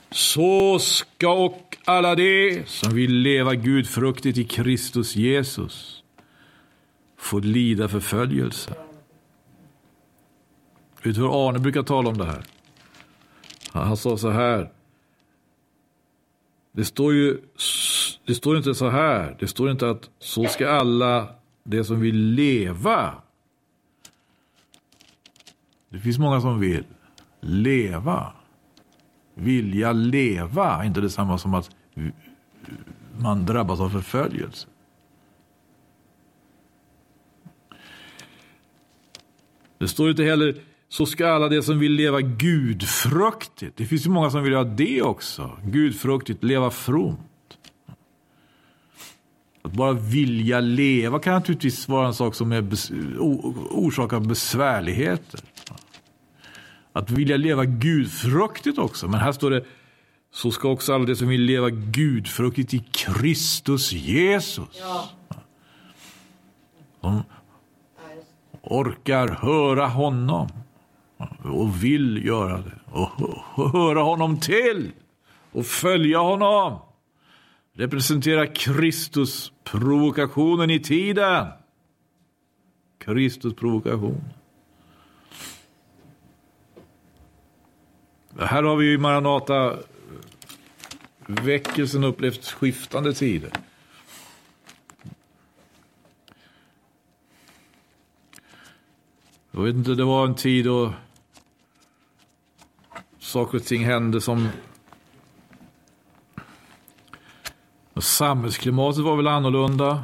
Så 0.09 0.79
ska 0.79 1.33
och 1.33 1.77
alla 1.85 2.15
de 2.15 2.63
som 2.65 2.95
vill 2.95 3.13
leva 3.13 3.55
gudfruktigt 3.55 4.37
i 4.37 4.43
Kristus 4.43 5.15
Jesus 5.15 6.03
få 7.17 7.39
lida 7.39 7.87
förföljelse. 7.87 8.73
Vet 11.03 11.15
du 11.15 11.21
hur 11.21 11.49
Arne 11.49 11.59
brukar 11.59 11.83
tala 11.83 12.09
om 12.09 12.17
det 12.17 12.25
här? 12.25 12.43
Han 13.71 13.97
sa 13.97 14.17
så 14.17 14.29
här. 14.29 14.71
Det 16.71 16.85
står 16.85 17.13
ju 17.13 17.37
det 18.31 18.35
står 18.35 18.57
inte 18.57 18.75
så 18.75 18.89
här. 18.89 19.35
Det 19.39 19.47
står 19.47 19.71
inte 19.71 19.89
att 19.89 20.09
så 20.19 20.45
ska 20.45 20.69
alla 20.69 21.27
det 21.63 21.83
som 21.83 21.99
vill 21.99 22.15
leva. 22.15 23.13
Det 25.89 25.99
finns 25.99 26.19
många 26.19 26.41
som 26.41 26.59
vill 26.59 26.83
leva. 27.39 28.33
Vilja 29.33 29.91
leva 29.91 30.83
är 30.83 30.83
inte 30.83 31.01
detsamma 31.01 31.37
som 31.37 31.53
att 31.53 31.69
man 33.19 33.45
drabbas 33.45 33.79
av 33.79 33.89
förföljelse. 33.89 34.67
Det 39.77 39.87
står 39.87 40.09
inte 40.09 40.23
heller 40.23 40.61
så 40.89 41.05
ska 41.05 41.27
alla 41.27 41.49
de 41.49 41.61
som 41.61 41.79
vill 41.79 41.91
leva 41.91 42.21
gudfruktigt. 42.21 43.77
Det 43.77 43.85
finns 43.85 44.05
ju 44.05 44.09
många 44.09 44.29
som 44.29 44.43
vill 44.43 44.53
ha 44.53 44.63
det 44.63 45.01
också. 45.01 45.57
Gudfruktigt, 45.63 46.43
leva 46.43 46.71
fromt. 46.71 47.30
Att 49.61 49.71
bara 49.71 49.93
vilja 49.93 50.59
leva 50.59 51.19
kan 51.19 51.33
naturligtvis 51.33 51.87
vara 51.87 52.07
en 52.07 52.13
sak 52.13 52.35
som 52.35 52.51
är 52.51 52.65
orsakar 53.71 54.19
besvärligheter. 54.19 55.39
Att 56.93 57.11
vilja 57.11 57.37
leva 57.37 57.65
gudfruktigt 57.65 58.77
också. 58.77 59.07
Men 59.07 59.19
här 59.19 59.31
står 59.31 59.51
det 59.51 59.65
så 60.33 60.51
ska 60.51 60.69
också 60.69 60.93
alla 60.93 61.05
de 61.05 61.15
som 61.15 61.27
vill 61.27 61.41
leva 61.41 61.69
gudfruktigt 61.69 62.73
i 62.73 62.79
Kristus 62.79 63.91
Jesus. 63.91 64.79
Ja. 64.79 65.09
De 67.01 67.23
orkar 68.61 69.27
höra 69.27 69.87
honom 69.87 70.47
och 71.43 71.83
vill 71.83 72.25
göra 72.25 72.57
det 72.57 72.79
och 72.91 73.09
höra 73.73 74.01
honom 74.01 74.39
till 74.39 74.91
och 75.51 75.65
följa 75.65 76.19
honom. 76.19 76.79
Representerar 77.73 78.55
Kristus 78.55 79.51
provokationen 79.63 80.69
i 80.69 80.79
tiden. 80.79 81.47
Kristus 82.97 83.53
provokation. 83.55 84.23
Här 88.39 88.63
har 88.63 88.75
vi 88.75 88.93
i 88.93 88.97
Maranata 88.97 89.77
väckelsen 91.25 92.03
upplevt 92.03 92.45
skiftande 92.45 93.13
tider. 93.13 93.51
Jag 99.51 99.63
vet 99.63 99.75
inte, 99.75 99.95
det 99.95 100.03
var 100.03 100.25
en 100.25 100.35
tid 100.35 100.65
då 100.65 100.93
saker 103.19 103.57
och 103.57 103.63
ting 103.63 103.85
hände 103.85 104.21
som... 104.21 104.49
Samhällsklimatet 107.97 109.03
var 109.03 109.15
väl 109.15 109.27
annorlunda. 109.27 110.03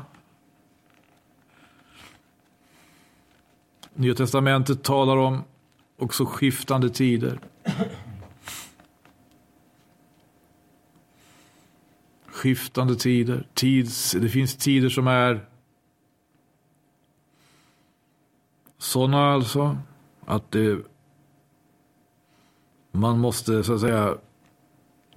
Nya 3.94 4.16
testamentet 4.16 4.84
talar 4.84 5.18
om 5.18 5.44
också 5.98 6.26
skiftande 6.26 6.90
tider. 6.90 7.40
Skiftande 12.28 12.96
tider. 12.96 13.48
Tids, 13.54 14.12
det 14.12 14.30
finns 14.30 14.56
tider 14.56 14.90
som 14.90 15.08
är 15.08 15.46
sådana 18.78 19.34
alltså 19.34 19.78
att 20.26 20.52
det 20.52 20.86
man 22.92 23.20
måste 23.20 23.64
så 23.64 23.74
att 23.74 23.82
säga 23.82 24.18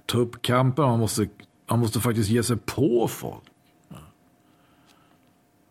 ta 0.05 0.17
upp 0.17 0.41
kampen. 0.41 0.85
Man 0.85 0.99
måste, 0.99 1.27
man 1.71 1.79
måste 1.79 1.99
faktiskt 1.99 2.29
ge 2.29 2.43
sig 2.43 2.57
på 2.57 3.07
folk. 3.07 3.43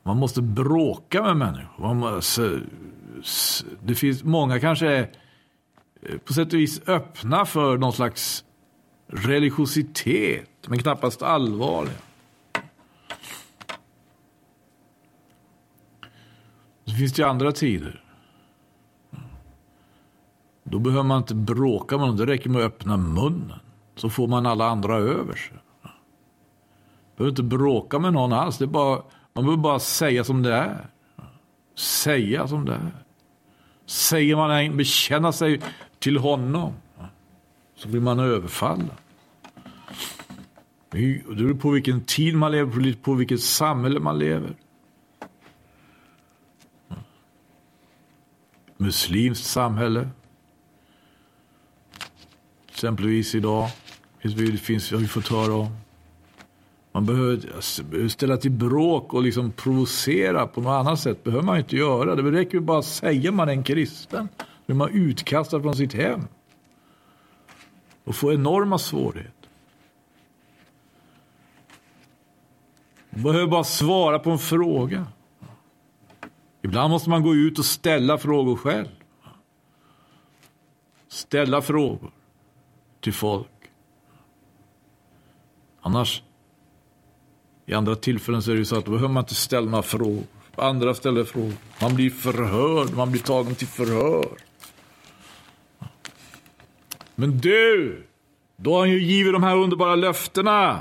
Man 0.02 0.16
måste 0.16 0.42
bråka 0.42 1.22
med 1.22 1.36
människor. 1.36 1.82
Man 1.82 1.96
måste, 1.96 2.60
det 3.82 3.94
finns, 3.94 4.24
många 4.24 4.60
kanske 4.60 4.86
är 4.86 5.12
eh, 6.02 6.18
på 6.18 6.32
sätt 6.32 6.52
och 6.52 6.58
vis 6.58 6.88
öppna 6.88 7.46
för 7.46 7.78
någon 7.78 7.92
slags 7.92 8.44
religiositet, 9.06 10.68
men 10.68 10.78
knappast 10.78 11.22
allvarliga. 11.22 11.94
Så 16.84 16.94
finns 16.96 17.12
det 17.12 17.22
andra 17.22 17.52
tider 17.52 18.04
då 20.64 20.78
behöver 20.78 21.02
man 21.04 21.18
inte 21.18 21.34
bråka 21.34 21.98
med 21.98 22.06
någon, 22.06 22.16
det 22.16 22.26
räcker 22.26 22.50
med 22.50 22.60
att 22.60 22.66
öppna 22.66 22.96
munnen. 22.96 23.58
Så 23.96 24.10
får 24.10 24.28
man 24.28 24.46
alla 24.46 24.66
andra 24.66 24.96
över 24.96 25.34
sig. 25.34 25.56
Behöver 27.20 27.30
inte 27.32 27.42
bråka 27.42 27.98
med 27.98 28.12
någon 28.12 28.32
alls, 28.32 28.58
det 28.58 28.64
är 28.64 28.66
bara, 28.66 29.02
man 29.32 29.44
behöver 29.44 29.62
bara 29.62 29.78
säga 29.78 30.24
som 30.24 30.42
det 30.42 30.54
är. 30.54 30.86
Säga 31.74 32.48
som 32.48 32.64
det 32.64 32.72
är. 32.72 32.92
Säger 33.86 34.36
man 34.36 34.50
en, 34.50 34.76
bekänna 34.76 35.32
sig 35.32 35.60
till 35.98 36.18
honom 36.18 36.72
så 37.76 37.88
blir 37.88 38.00
man 38.00 38.18
överfallen. 38.18 38.90
Det 40.90 41.26
beror 41.26 41.54
på 41.54 41.70
vilken 41.70 42.00
tid 42.00 42.36
man 42.36 42.52
lever, 42.52 42.94
på 43.02 43.14
vilket 43.14 43.40
samhälle 43.40 44.00
man 44.00 44.18
lever. 44.18 44.54
Muslimskt 48.76 49.46
samhälle, 49.46 50.08
Exempelvis 52.68 53.34
idag. 53.34 53.70
Det 54.22 54.56
finns, 54.56 54.90
har 54.90 54.98
vi 54.98 55.06
fått 55.06 55.28
höra 55.28 55.54
om. 55.54 55.79
Man 56.92 57.06
behöver 57.06 58.08
ställa 58.08 58.36
till 58.36 58.50
bråk 58.50 59.14
och 59.14 59.22
liksom 59.22 59.52
provocera 59.52 60.46
på 60.46 60.60
något 60.60 60.70
annat 60.70 61.00
sätt. 61.00 61.24
behöver 61.24 61.44
man 61.44 61.58
inte 61.58 61.76
göra. 61.76 62.14
Det 62.14 62.30
räcker 62.30 62.54
ju 62.54 62.60
bara 62.60 62.78
att 62.78 62.84
säga 62.84 63.32
man 63.32 63.48
är 63.48 63.52
en 63.52 63.64
kristen. 63.64 64.28
Då 64.66 64.72
är 64.72 64.76
man 64.76 64.90
utkastad 64.90 65.62
från 65.62 65.76
sitt 65.76 65.94
hem. 65.94 66.20
Och 68.04 68.14
får 68.14 68.32
enorma 68.32 68.78
svårigheter. 68.78 69.48
Man 73.10 73.22
behöver 73.22 73.46
bara 73.46 73.64
svara 73.64 74.18
på 74.18 74.30
en 74.30 74.38
fråga. 74.38 75.06
Ibland 76.62 76.90
måste 76.90 77.10
man 77.10 77.22
gå 77.22 77.34
ut 77.34 77.58
och 77.58 77.64
ställa 77.64 78.18
frågor 78.18 78.56
själv. 78.56 78.88
Ställa 81.08 81.62
frågor 81.62 82.10
till 83.00 83.12
folk. 83.12 83.46
Annars, 85.80 86.22
i 87.70 87.74
andra 87.74 87.96
tillfällen 87.96 88.42
så 88.42 88.50
är 88.50 88.54
det 88.54 88.58
ju 88.58 88.64
så 88.64 88.78
att 88.78 88.84
då 88.84 88.90
behöver 88.90 89.14
man 89.14 89.22
inte 89.22 89.34
ställa 89.34 89.70
några 89.70 89.82
frågor. 89.82 90.24
Andra 90.56 90.94
ställer 90.94 91.24
frågor. 91.24 91.52
Man 91.80 91.94
blir 91.94 92.10
förhörd, 92.10 92.96
man 92.96 93.10
blir 93.10 93.22
tagen 93.22 93.54
till 93.54 93.66
förhör. 93.66 94.28
Men 97.14 97.38
du, 97.38 98.02
då 98.56 98.72
har 98.72 98.80
han 98.80 98.90
ju 98.90 99.02
givit 99.02 99.32
de 99.32 99.42
här 99.42 99.56
underbara 99.56 99.94
löftena. 99.94 100.78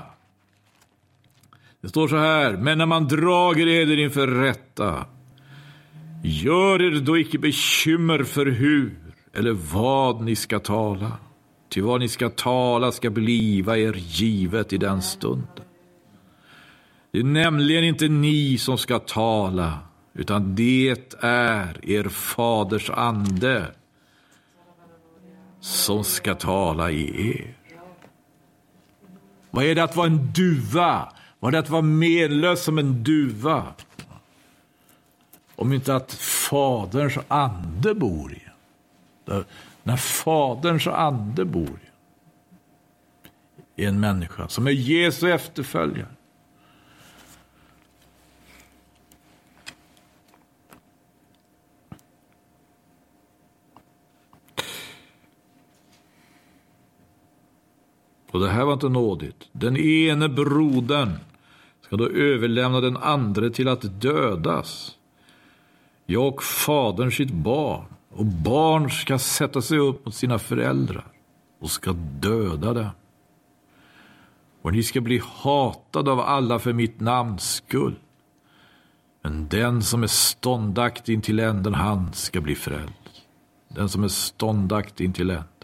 Det 1.81 1.89
står 1.89 2.07
så 2.07 2.17
här, 2.17 2.57
men 2.57 2.77
när 2.77 2.85
man 2.85 3.07
drager 3.07 3.67
eder 3.67 3.99
inför 3.99 4.27
rätta, 4.27 5.05
gör 6.23 6.81
er 6.81 6.99
då 6.99 7.17
icke 7.17 7.39
bekymmer 7.39 8.23
för 8.23 8.45
hur 8.45 8.95
eller 9.33 9.51
vad 9.73 10.21
ni 10.21 10.35
ska 10.35 10.59
tala. 10.59 11.11
Ty 11.69 11.81
vad 11.81 11.99
ni 11.99 12.07
ska 12.07 12.29
tala 12.29 12.91
ska 12.91 13.09
bliva 13.09 13.77
er 13.77 13.93
givet 13.93 14.73
i 14.73 14.77
den 14.77 15.01
stunden. 15.01 15.68
Det 17.11 17.19
är 17.19 17.23
nämligen 17.23 17.83
inte 17.83 18.07
ni 18.07 18.57
som 18.57 18.77
ska 18.77 18.99
tala, 18.99 19.79
utan 20.13 20.55
det 20.55 21.13
är 21.21 21.89
er 21.89 22.09
faders 22.09 22.89
ande 22.89 23.65
som 25.59 26.03
ska 26.03 26.35
tala 26.35 26.91
i 26.91 27.31
er. 27.31 27.53
Vad 29.51 29.65
är 29.65 29.75
det 29.75 29.83
att 29.83 29.95
vara 29.95 30.07
en 30.07 30.31
duva? 30.33 31.13
Vad 31.39 31.49
är 31.49 31.51
det 31.51 31.59
att 31.59 31.69
vara 31.69 31.81
menlös 31.81 32.63
som 32.63 32.77
en 32.77 33.03
duva? 33.03 33.63
Om 35.55 35.73
inte 35.73 35.95
att 35.95 36.13
Faderns 36.13 37.17
ande 37.27 37.95
bor 37.95 38.33
i 38.33 38.43
en. 39.25 39.45
När 39.83 39.97
Faderns 39.97 40.87
ande 40.87 41.45
bor 41.45 41.79
i 43.75 43.85
en 43.85 43.99
människa 43.99 44.47
som 44.47 44.67
är 44.67 44.71
Jesu 44.71 45.31
efterföljare. 45.31 46.07
Och 58.31 58.39
det 58.39 58.49
här 58.49 58.65
var 58.65 58.73
inte 58.73 58.89
nådigt. 58.89 59.49
Den 59.51 59.77
ene 59.77 60.29
brodern 60.29 61.13
ska 61.85 61.95
då 61.95 62.09
överlämna 62.09 62.81
den 62.81 62.97
andre 62.97 63.49
till 63.49 63.67
att 63.67 64.01
dödas. 64.01 64.95
Jag 66.05 66.27
och 66.27 66.43
fadern 66.43 67.11
sitt 67.11 67.31
barn 67.31 67.85
och 68.09 68.25
barn 68.25 68.89
ska 68.89 69.19
sätta 69.19 69.61
sig 69.61 69.77
upp 69.77 70.05
mot 70.05 70.15
sina 70.15 70.39
föräldrar 70.39 71.05
och 71.59 71.71
ska 71.71 71.93
döda 72.19 72.73
dem. 72.73 72.89
Och 74.61 74.71
ni 74.73 74.83
ska 74.83 75.01
bli 75.01 75.21
hatade 75.25 76.11
av 76.11 76.19
alla 76.19 76.59
för 76.59 76.73
mitt 76.73 76.99
namns 76.99 77.53
skull. 77.55 77.95
Men 79.21 79.47
den 79.47 79.81
som 79.83 80.03
är 80.03 80.07
ståndaktig 80.07 81.13
intill 81.13 81.39
änden, 81.39 81.73
han 81.73 82.13
ska 82.13 82.41
bli 82.41 82.55
frälst. 82.55 82.93
Den 83.67 83.89
som 83.89 84.03
är 84.03 84.07
ståndaktig 84.07 85.05
intill 85.05 85.29
änden. 85.29 85.58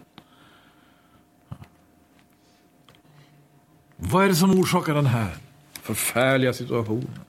Vad 3.96 4.24
är 4.24 4.28
det 4.28 4.34
som 4.34 4.60
orsakar 4.60 4.94
den 4.94 5.06
här 5.06 5.36
förfärliga 5.82 6.52
situationen? 6.52 7.20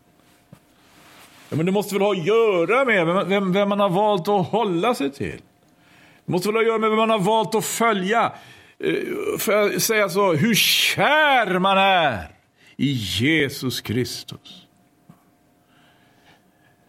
Ja, 1.49 1.55
men 1.55 1.65
det 1.65 1.72
måste 1.72 1.95
väl 1.95 2.01
ha 2.01 2.11
att 2.11 2.26
göra 2.26 2.86
med 2.86 3.28
vem, 3.28 3.53
vem 3.53 3.70
man 3.70 3.80
har 3.80 3.89
valt 3.89 4.28
att 4.28 4.47
hålla 4.47 4.95
sig 4.95 5.11
till. 5.11 5.41
Det 6.26 6.32
måste 6.32 6.47
väl 6.47 6.55
ha 6.55 6.61
att 6.61 6.68
göra 6.68 6.78
med 6.78 6.89
vem 6.89 6.97
man 6.97 7.09
har 7.09 7.20
valt 7.20 7.55
att 7.55 7.65
följa. 7.65 8.34
Eh, 8.80 8.93
får 9.39 9.53
jag 9.53 9.82
säga 9.82 10.09
så, 10.09 10.34
hur 10.34 10.55
kär 10.55 11.59
man 11.59 11.78
är 11.78 12.32
i 12.76 12.91
Jesus 12.91 13.82
Kristus. 13.82 14.68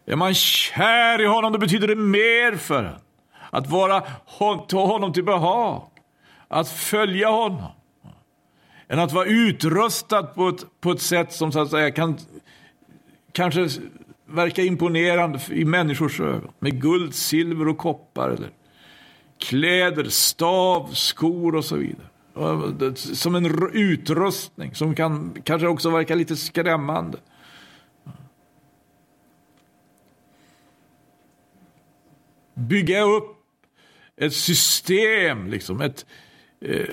Är 0.07 0.17
man 0.17 0.35
kär 0.35 1.21
i 1.21 1.27
honom, 1.27 1.53
då 1.53 1.59
betyder 1.59 1.89
det 1.89 1.97
mer 1.97 2.57
för 2.57 2.85
en. 2.85 3.01
Att 3.51 3.67
vara, 3.67 4.01
ta 4.69 4.87
honom 4.87 5.13
till 5.13 5.25
behag. 5.25 5.83
Att 6.49 6.69
följa 6.69 7.29
honom. 7.29 7.73
Än 8.89 8.99
att 8.99 9.13
vara 9.13 9.27
utrustad 9.27 10.23
på 10.23 10.49
ett, 10.49 10.67
på 10.81 10.91
ett 10.91 11.01
sätt 11.01 11.33
som 11.33 11.53
så 11.53 11.61
att 11.61 11.71
säga 11.71 11.91
kan 11.91 12.19
kanske 13.33 13.69
verka 14.27 14.63
imponerande 14.63 15.41
i 15.51 15.65
människors 15.65 16.21
ögon. 16.21 16.53
Med 16.59 16.83
guld, 16.83 17.15
silver 17.15 17.69
och 17.69 17.79
koppar. 17.79 18.31
Eller 18.31 18.51
kläder, 19.39 20.05
stav, 20.05 20.91
skor 20.93 21.55
och 21.55 21.65
så 21.65 21.77
vidare. 21.77 22.97
Som 22.97 23.35
en 23.35 23.71
utrustning 23.73 24.75
som 24.75 24.95
kan 24.95 25.43
kanske 25.45 25.69
också 25.69 25.91
verka 25.91 26.15
lite 26.15 26.37
skrämmande. 26.37 27.19
Bygga 32.55 33.03
upp 33.03 33.37
ett 34.17 34.35
system, 34.35 35.47
liksom. 35.47 35.81
Ett, 35.81 36.07
eh, 36.61 36.85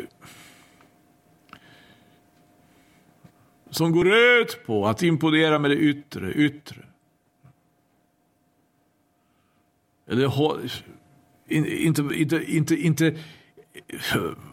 som 3.76 3.92
går 3.92 4.08
ut 4.14 4.66
på 4.66 4.88
att 4.88 5.04
imponera 5.04 5.60
med 5.60 5.72
det 5.72 5.78
yttre, 5.78 6.32
yttre. 6.32 6.82
Eller 10.10 10.32
inte, 11.48 12.02
inte, 12.14 12.44
inte, 12.48 12.76
inte 12.76 13.16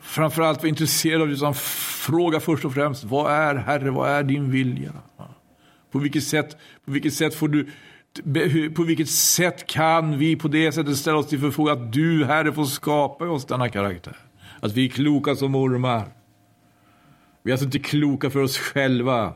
framförallt 0.01 0.59
vara 0.59 0.69
intresserad 0.69 1.23
av 1.23 1.29
det, 1.29 1.35
utan 1.35 1.55
fråga 1.55 2.41
först 2.41 2.65
och 2.65 2.75
främst, 2.75 3.05
vad 3.05 3.33
är 3.33 3.55
Herre, 3.55 3.91
vad 3.91 4.11
är 4.11 4.23
din 4.23 4.51
vilja? 4.51 4.93
På 5.91 5.99
vilket 5.99 6.25
sätt, 6.25 6.57
på 6.85 6.91
vilket 6.91 7.15
sätt 7.15 7.35
får 7.35 7.49
du 7.49 7.67
på 8.75 8.83
vilket 8.83 9.09
sätt 9.09 9.67
kan 9.67 10.19
vi 10.19 10.37
på 10.37 10.49
det 10.49 10.73
sättet 10.73 10.97
ställa 10.97 11.19
oss 11.19 11.29
till 11.29 11.41
förfogande 11.41 11.85
att 11.85 11.93
du, 11.93 12.25
Herre, 12.25 12.53
får 12.53 12.65
skapa 12.65 13.25
oss 13.25 13.45
denna 13.45 13.69
karaktär? 13.69 14.17
Att 14.61 14.73
vi 14.73 14.85
är 14.85 14.89
kloka 14.89 15.35
som 15.37 15.55
ormar. 15.55 16.22
Vi 17.43 17.51
är 17.51 17.53
alltså 17.53 17.65
inte 17.65 17.79
kloka 17.79 18.31
för 18.31 18.43
oss 18.43 18.59
själva. 18.59 19.33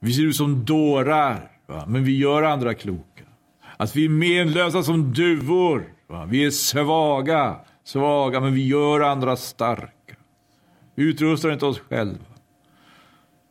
Vi 0.00 0.12
ser 0.12 0.22
ut 0.22 0.36
som 0.36 0.64
dårar, 0.64 1.50
va? 1.66 1.84
men 1.88 2.04
vi 2.04 2.18
gör 2.18 2.42
andra 2.42 2.74
kloka. 2.74 3.24
Att 3.76 3.96
vi 3.96 4.04
är 4.04 4.08
menlösa 4.08 4.82
som 4.82 5.12
duvor. 5.12 5.92
Va? 6.06 6.24
Vi 6.24 6.44
är 6.44 6.50
svaga, 6.50 7.56
svaga, 7.84 8.40
men 8.40 8.54
vi 8.54 8.66
gör 8.66 9.00
andra 9.00 9.36
starka. 9.36 10.16
Vi 10.94 11.04
utrustar 11.04 11.52
inte 11.52 11.66
oss 11.66 11.80
själva. 11.80 12.24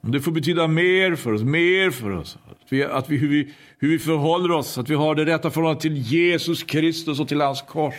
Det 0.02 0.22
får 0.22 0.32
betyda 0.32 0.68
mer 0.68 1.16
för 1.16 1.34
oss, 1.34 1.42
mer 1.42 1.92
för 1.92 2.12
oss. 2.12 2.38
Att 2.52 2.58
vi, 2.70 2.84
att 2.84 3.10
vi, 3.10 3.18
hur, 3.18 3.28
vi, 3.28 3.54
hur 3.80 3.90
vi 3.90 4.00
förhåller 4.00 4.52
oss, 4.52 4.78
att 4.78 4.90
vi 4.90 4.96
har 4.96 5.16
det 5.16 5.26
rätta 5.26 5.52
förhållandet 5.52 5.82
till 5.82 5.98
Jesus 5.98 6.64
Kristus 6.64 7.20
och 7.20 7.28
till 7.28 7.42
hans 7.42 7.62
kors. 7.62 7.94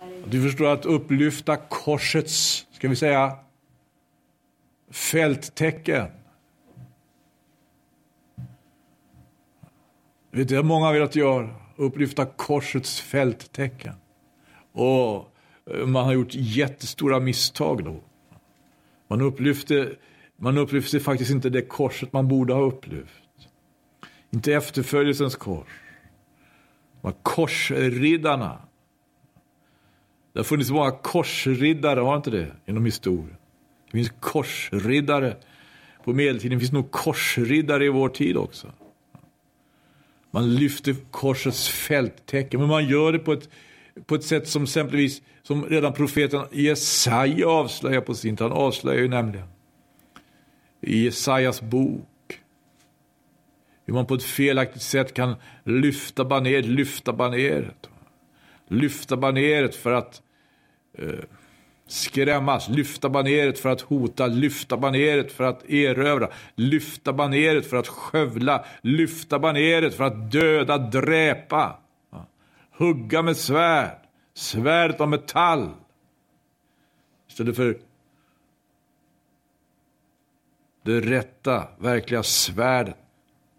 Att 0.00 0.34
vi 0.34 0.42
förstår 0.42 0.66
att 0.66 0.86
upplyfta 0.86 1.56
korsets, 1.56 2.66
ska 2.80 2.88
vi 2.88 2.96
säga, 2.96 3.36
fälttecken. 4.90 6.06
Vet 10.30 10.48
du, 10.48 10.62
många 10.62 10.86
har 10.86 10.92
velat 10.92 11.16
göra, 11.16 11.54
upplyfta 11.76 12.26
korsets 12.26 13.00
fälttecken. 13.00 13.94
Och 14.72 15.34
eh, 15.70 15.86
man 15.86 16.04
har 16.04 16.12
gjort 16.12 16.34
jättestora 16.34 17.20
misstag 17.20 17.84
då. 17.84 18.00
Man 19.08 19.20
upplyfte, 19.20 19.96
man 20.36 20.58
upplyfte 20.58 21.00
faktiskt 21.00 21.30
inte 21.30 21.50
det 21.50 21.62
korset 21.62 22.12
man 22.12 22.28
borde 22.28 22.52
ha 22.52 22.60
upplyft. 22.60 23.48
Inte 24.30 24.54
efterföljelsens 24.54 25.36
kors. 25.36 25.68
Korsriddarna. 27.22 28.69
Det 30.32 30.38
har 30.38 30.44
funnits 30.44 30.70
många 30.70 30.90
korsriddare, 30.90 32.00
har 32.00 32.16
inte 32.16 32.30
det, 32.30 32.52
genom 32.66 32.84
historien? 32.84 33.36
Det 33.86 33.92
finns 33.92 34.12
korsriddare 34.20 35.36
på 36.04 36.12
medeltiden. 36.12 36.58
Det 36.58 36.60
finns 36.60 36.72
nog 36.72 36.90
korsriddare 36.90 37.84
i 37.84 37.88
vår 37.88 38.08
tid 38.08 38.36
också. 38.36 38.72
Man 40.30 40.54
lyfter 40.54 40.96
korsets 41.10 41.68
fälttecken, 41.68 42.60
men 42.60 42.68
man 42.68 42.88
gör 42.88 43.12
det 43.12 43.18
på 43.18 43.32
ett, 43.32 43.48
på 44.06 44.14
ett 44.14 44.24
sätt 44.24 44.48
som 44.48 44.62
exempelvis, 44.62 45.22
som 45.42 45.64
redan 45.64 45.92
profeten 45.92 46.44
Jesaja 46.52 47.48
avslöjar 47.48 48.00
på 48.00 48.14
sin 48.14 48.36
tid. 48.36 48.42
Han 48.42 48.52
avslöjar 48.52 49.02
ju 49.02 49.08
nämligen 49.08 49.46
i 50.80 51.04
Jesajas 51.04 51.62
bok 51.62 52.06
hur 53.84 53.94
man 53.94 54.06
på 54.06 54.14
ett 54.14 54.22
felaktigt 54.22 54.82
sätt 54.82 55.14
kan 55.14 55.34
lyfta 55.64 56.24
baneret, 56.24 56.66
lyfta 56.66 57.12
baneret. 57.12 57.89
Lyfta 58.70 59.16
baneret 59.16 59.74
för 59.74 59.92
att 59.92 60.22
eh, 60.98 61.24
skrämmas, 61.86 62.68
lyfta 62.68 63.08
baneret 63.08 63.58
för 63.58 63.68
att 63.68 63.80
hota, 63.80 64.26
lyfta 64.26 64.76
baneret 64.76 65.32
för 65.32 65.44
att 65.44 65.70
erövra, 65.70 66.28
lyfta 66.54 67.12
baneret 67.12 67.66
för 67.66 67.76
att 67.76 67.88
skövla, 67.88 68.64
lyfta 68.82 69.38
baneret 69.38 69.94
för 69.94 70.04
att 70.04 70.30
döda, 70.32 70.78
dräpa, 70.78 71.78
hugga 72.70 73.22
med 73.22 73.36
svärd, 73.36 73.98
svärd 74.34 75.00
av 75.00 75.08
metall. 75.08 75.70
Istället 77.28 77.56
för 77.56 77.78
det 80.82 81.00
rätta, 81.00 81.68
verkliga 81.78 82.22
svärdet, 82.22 82.96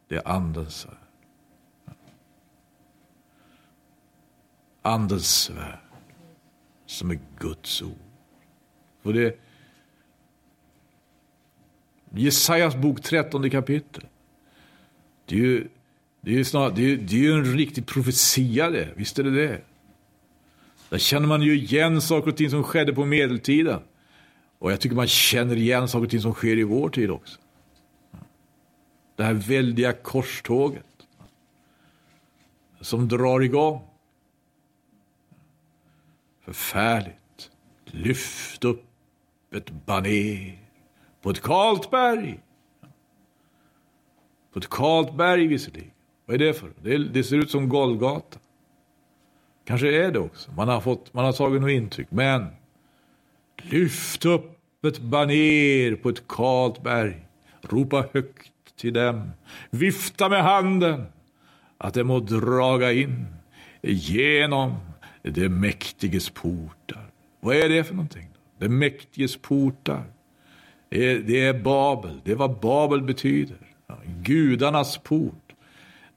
det 0.07 0.15
är 0.15 0.27
andens 0.27 0.79
svärd. 0.79 1.00
Andens 4.81 5.41
svärd, 5.41 5.79
som 6.85 7.11
är 7.11 7.19
Guds 7.39 7.81
ord. 7.81 7.97
För 9.03 9.13
det 9.13 9.39
Jesajas 12.13 12.75
bok 12.75 13.01
13 13.01 13.49
kapitel. 13.49 14.03
Det 15.25 15.35
är 15.35 15.39
ju, 15.39 15.67
det 16.21 16.31
är 16.31 16.75
det 16.75 16.81
är, 16.81 16.97
det 16.97 17.15
är 17.15 17.19
ju 17.19 17.33
en 17.33 17.45
riktig 17.45 17.85
profetia 17.85 18.69
det, 18.69 18.93
visst 18.95 19.19
är 19.19 19.23
det 19.23 19.31
det. 19.31 19.61
Där 20.89 20.97
känner 20.97 21.27
man 21.27 21.41
ju 21.41 21.57
igen 21.57 22.01
saker 22.01 22.31
och 22.31 22.37
ting 22.37 22.49
som 22.49 22.63
skedde 22.63 22.93
på 22.93 23.05
medeltiden. 23.05 23.79
Och 24.59 24.71
jag 24.71 24.79
tycker 24.79 24.95
man 24.95 25.07
känner 25.07 25.55
igen 25.55 25.87
saker 25.87 26.03
och 26.05 26.09
ting 26.09 26.21
som 26.21 26.33
sker 26.33 26.57
i 26.57 26.63
vår 26.63 26.89
tid 26.89 27.11
också. 27.11 27.39
Det 29.15 29.23
här 29.23 29.33
väldiga 29.33 29.93
korståget. 29.93 30.85
Som 32.81 33.07
drar 33.07 33.39
igång. 33.41 33.81
Förfärligt. 36.41 37.51
Lyft 37.85 38.63
upp 38.63 38.83
ett 39.55 39.69
baner 39.69 40.59
på 41.21 41.29
ett 41.29 41.41
kalt 41.41 41.91
berg. 41.91 42.39
På 44.53 44.59
ett 44.59 44.69
kalt 44.69 45.13
berg 45.13 45.47
visserligen. 45.47 45.91
Vad 46.25 46.41
är 46.41 46.45
det 46.45 46.53
för? 46.53 46.71
Det, 46.81 46.97
det 46.97 47.23
ser 47.23 47.37
ut 47.37 47.51
som 47.51 47.69
Golgata. 47.69 48.39
Kanske 49.65 50.05
är 50.05 50.11
det 50.11 50.19
också. 50.19 50.51
Man 50.51 50.67
har, 50.67 50.81
fått, 50.81 51.13
man 51.13 51.25
har 51.25 51.33
tagit 51.33 51.61
något 51.61 51.71
intryck. 51.71 52.07
Men 52.09 52.47
lyft 53.63 54.25
upp 54.25 54.57
ett 54.85 54.99
baner 54.99 55.95
på 55.95 56.09
ett 56.09 56.27
kalt 56.27 56.83
berg. 56.83 57.25
Ropa 57.61 58.05
högt 58.13 58.51
till 58.75 58.93
dem. 58.93 59.31
Vifta 59.69 60.29
med 60.29 60.43
handen 60.43 61.05
att 61.77 61.93
de 61.93 62.03
må 62.03 62.19
draga 62.19 62.91
in 62.91 63.25
genom 63.81 64.75
det 65.21 65.43
är 65.43 65.49
mäktiges 65.49 66.29
portar. 66.29 67.05
Vad 67.39 67.55
är 67.55 67.69
det 67.69 67.83
för 67.83 67.93
någonting? 67.93 68.27
Det 68.57 68.65
är 68.65 68.69
mäktiges 68.69 69.37
portar. 69.37 70.03
Det 70.89 71.11
är, 71.11 71.19
det 71.19 71.45
är 71.45 71.53
Babel, 71.53 72.21
det 72.23 72.31
är 72.31 72.35
vad 72.35 72.59
Babel 72.59 73.01
betyder. 73.01 73.57
Gudarnas 74.05 74.97
port. 74.97 75.53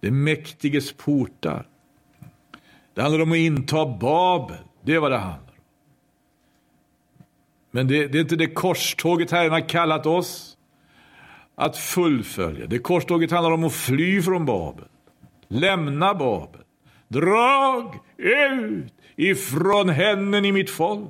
Det 0.00 0.06
är 0.06 0.12
mäktiges 0.12 0.92
portar. 0.92 1.66
Det 2.94 3.02
handlar 3.02 3.22
om 3.22 3.32
att 3.32 3.38
inta 3.38 3.86
Babel, 3.86 4.58
det 4.82 4.94
är 4.94 4.98
vad 4.98 5.10
det 5.10 5.18
handlar 5.18 5.38
om. 5.38 5.44
Men 7.70 7.88
det, 7.88 8.06
det 8.06 8.18
är 8.18 8.22
inte 8.22 8.36
det 8.36 8.46
korståget 8.46 9.30
Herren 9.30 9.52
har 9.52 9.68
kallat 9.68 10.06
oss 10.06 10.56
att 11.54 11.76
fullfölja. 11.76 12.66
Det 12.66 12.78
korståget 12.78 13.30
handlar 13.30 13.50
om 13.50 13.64
att 13.64 13.72
fly 13.72 14.22
från 14.22 14.46
Babel. 14.46 14.84
Lämna 15.48 16.14
Babel. 16.14 16.60
Drag 17.08 17.98
ut 18.16 18.92
ifrån 19.16 19.88
henne 19.88 20.48
i 20.48 20.52
mitt 20.52 20.70
folk. 20.70 21.08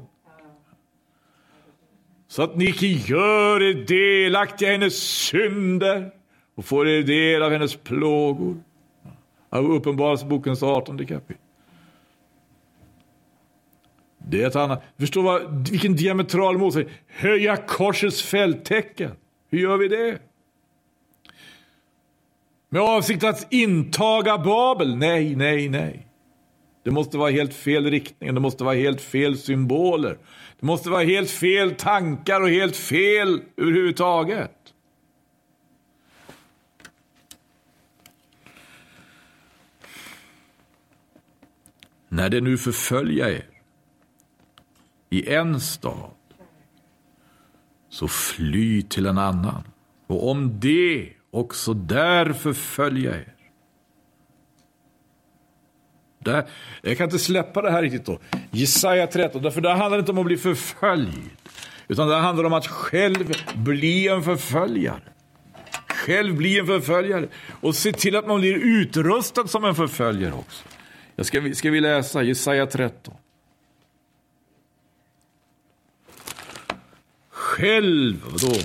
Så 2.28 2.42
att 2.42 2.56
ni 2.56 2.64
icke 2.64 2.86
gör 2.86 3.62
er 3.62 3.74
delaktiga 3.74 4.68
i 4.68 4.72
hennes 4.72 4.96
synder 4.96 6.10
och 6.54 6.64
får 6.64 6.88
er 6.88 7.02
del 7.02 7.42
av 7.42 7.50
hennes 7.50 7.76
plågor. 7.76 8.56
Av 9.50 9.70
Uppenbarelsebokens 9.72 10.62
18 10.62 11.06
kapitel. 11.06 11.36
Det 14.18 14.42
är 14.42 14.46
ett 14.46 14.56
annat. 14.56 14.82
Förstå 14.98 15.22
vad, 15.22 15.68
vilken 15.70 15.96
diametral 15.96 16.58
motsättning. 16.58 16.94
Höja 17.06 17.56
korsets 17.56 18.22
fälttecken. 18.22 19.10
Hur 19.50 19.58
gör 19.58 19.76
vi 19.76 19.88
det? 19.88 20.18
Med 22.74 22.82
avsikt 22.82 23.24
att 23.24 23.52
intaga 23.52 24.38
Babel? 24.38 24.96
Nej, 24.96 25.36
nej, 25.36 25.68
nej. 25.68 26.06
Det 26.82 26.90
måste 26.90 27.18
vara 27.18 27.30
helt 27.30 27.54
fel 27.54 27.90
riktning, 27.90 28.34
det 28.34 28.40
måste 28.40 28.64
vara 28.64 28.74
helt 28.74 29.00
fel 29.00 29.38
symboler. 29.38 30.18
Det 30.60 30.66
måste 30.66 30.90
vara 30.90 31.02
helt 31.02 31.30
fel 31.30 31.74
tankar 31.74 32.40
och 32.40 32.48
helt 32.48 32.76
fel 32.76 33.42
överhuvudtaget. 33.56 34.74
När 42.08 42.28
det 42.28 42.40
nu 42.40 42.58
förföljer 42.58 43.28
er 43.28 43.48
i 45.10 45.34
en 45.34 45.60
stad, 45.60 46.10
så 47.88 48.08
fly 48.08 48.82
till 48.82 49.06
en 49.06 49.18
annan. 49.18 49.62
Och 50.06 50.30
om 50.30 50.60
det 50.60 51.12
också 51.34 51.74
där 51.74 52.32
förfölja 52.32 53.16
er. 53.16 53.34
Där, 56.18 56.48
jag 56.82 56.96
kan 56.96 57.04
inte 57.04 57.18
släppa 57.18 57.62
det 57.62 57.70
här 57.70 57.82
riktigt 57.82 58.06
då. 58.06 58.18
Jesaja 58.50 59.06
13, 59.06 59.42
därför 59.42 59.60
det 59.60 59.74
handlar 59.74 59.98
inte 59.98 60.12
om 60.12 60.18
att 60.18 60.26
bli 60.26 60.36
förföljd. 60.36 61.30
Utan 61.88 62.08
det 62.08 62.16
handlar 62.16 62.44
om 62.44 62.52
att 62.52 62.66
själv 62.66 63.32
bli 63.54 64.08
en 64.08 64.22
förföljare. 64.22 65.02
Själv 65.88 66.36
bli 66.36 66.58
en 66.58 66.66
förföljare. 66.66 67.28
Och 67.60 67.74
se 67.74 67.92
till 67.92 68.16
att 68.16 68.26
man 68.26 68.40
blir 68.40 68.54
utrustad 68.54 69.46
som 69.46 69.64
en 69.64 69.74
förföljare 69.74 70.32
också. 70.32 70.64
Jag 71.16 71.26
ska, 71.26 71.54
ska 71.54 71.70
vi 71.70 71.80
läsa 71.80 72.22
Jesaja 72.22 72.66
13. 72.66 73.14
Själv, 77.30 78.22
vadå? 78.24 78.56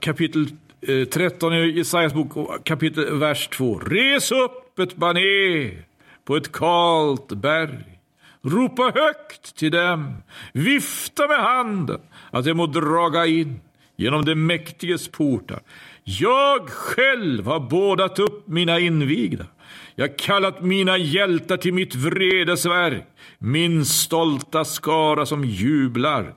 Kapitel 0.00 0.46
eh, 0.80 1.04
13 1.04 1.52
i 1.52 1.70
Jesajas 1.78 2.14
bok, 2.14 2.64
kapitel, 2.64 3.18
vers 3.18 3.48
2. 3.48 3.78
Res 3.78 4.32
upp 4.32 4.78
ett 4.78 4.96
baner 4.96 5.84
på 6.24 6.36
ett 6.36 6.52
kalt 6.52 7.32
berg. 7.32 7.98
Ropa 8.42 8.92
högt 8.94 9.56
till 9.56 9.70
dem, 9.70 10.16
vifta 10.52 11.28
med 11.28 11.38
handen, 11.38 12.00
att 12.30 12.44
de 12.44 12.54
må 12.54 12.66
draga 12.66 13.26
in 13.26 13.60
genom 13.96 14.24
det 14.24 14.34
mäktiges 14.34 15.08
portar. 15.08 15.60
Jag 16.04 16.68
själv 16.68 17.46
har 17.46 17.60
bådat 17.60 18.18
upp 18.18 18.48
mina 18.48 18.78
invigda. 18.78 19.46
Jag 19.94 20.18
kallat 20.18 20.62
mina 20.62 20.98
hjältar 20.98 21.56
till 21.56 21.74
mitt 21.74 21.94
vredesverk, 21.94 23.04
min 23.38 23.84
stolta 23.84 24.64
skara 24.64 25.26
som 25.26 25.44
jublar. 25.44 26.34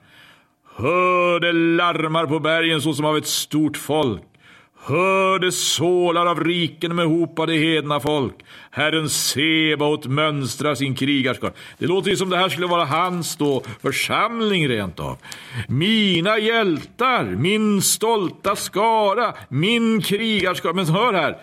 Hör 0.76 1.40
det 1.40 1.52
larmar 1.52 2.26
på 2.26 2.38
bergen 2.38 2.80
såsom 2.80 3.04
av 3.04 3.16
ett 3.16 3.26
stort 3.26 3.76
folk. 3.76 4.22
Hör 4.84 5.38
det 5.38 5.52
sålar 5.52 6.26
av 6.26 6.44
riken 6.44 6.96
med 6.96 7.06
hopade 7.06 7.54
hedna 7.54 8.00
folk. 8.00 8.34
Herren 8.70 9.08
Sebaot 9.08 10.06
mönstrar 10.06 10.74
sin 10.74 10.94
krigarskara. 10.94 11.52
Det 11.78 11.86
låter 11.86 12.10
ju 12.10 12.16
som 12.16 12.30
det 12.30 12.36
här 12.36 12.48
skulle 12.48 12.66
vara 12.66 12.84
hans 12.84 13.36
då 13.36 13.62
församling 13.82 14.68
rent 14.68 15.00
av. 15.00 15.18
Mina 15.68 16.38
hjältar, 16.38 17.24
min 17.24 17.82
stolta 17.82 18.56
skara, 18.56 19.34
min 19.48 20.02
krigarskara. 20.02 20.72
Men 20.72 20.86
hör 20.86 21.12
här. 21.12 21.36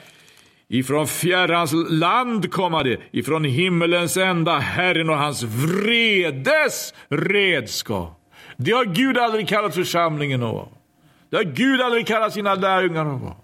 Ifrån 0.68 1.08
fjärrans 1.08 1.74
land 1.90 2.52
komma 2.52 2.84
det, 2.84 3.00
ifrån 3.12 3.44
himmelens 3.44 4.18
ända, 4.18 4.60
Herren 4.60 5.10
och 5.10 5.18
hans 5.18 5.44
vredes 5.44 6.94
redskap. 7.10 8.19
Det 8.62 8.72
har 8.72 8.86
Gud 8.86 9.18
aldrig 9.18 9.48
kallat 9.48 9.74
församlingen 9.74 10.44
att 10.44 10.54
vara. 10.54 10.68
Det 11.30 11.38
har 11.38 11.44
Gud 11.44 11.82
aldrig 11.82 12.08
kallat 12.08 12.34
sina 12.34 12.56
lärjungar 12.56 13.16
att 13.16 13.22
vara. 13.22 13.36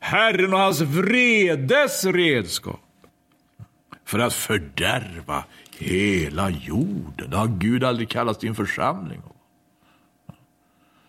Herren 0.00 0.52
och 0.52 0.58
hans 0.58 0.80
vredes 0.80 2.04
redskap. 2.04 2.80
För 4.04 4.18
att 4.18 4.34
fördärva 4.34 5.44
hela 5.78 6.50
jorden. 6.50 7.30
Det 7.30 7.36
har 7.36 7.46
Gud 7.46 7.84
aldrig 7.84 8.08
kallat 8.08 8.40
sin 8.40 8.54
församling 8.54 9.22
att 9.26 9.36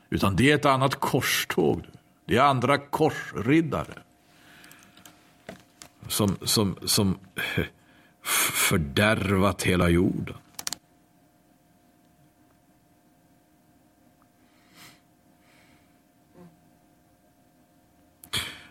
Utan 0.10 0.36
det 0.36 0.52
är 0.52 0.56
ett 0.56 0.66
annat 0.66 0.96
korståg. 0.96 1.84
Det 2.26 2.38
är 2.38 2.42
andra 2.42 2.78
korsriddare. 2.78 3.94
Som, 6.08 6.38
som, 6.42 6.78
som 6.86 7.20
fördärvat 8.70 9.64
hela 9.64 9.90
jorden. 9.90 10.36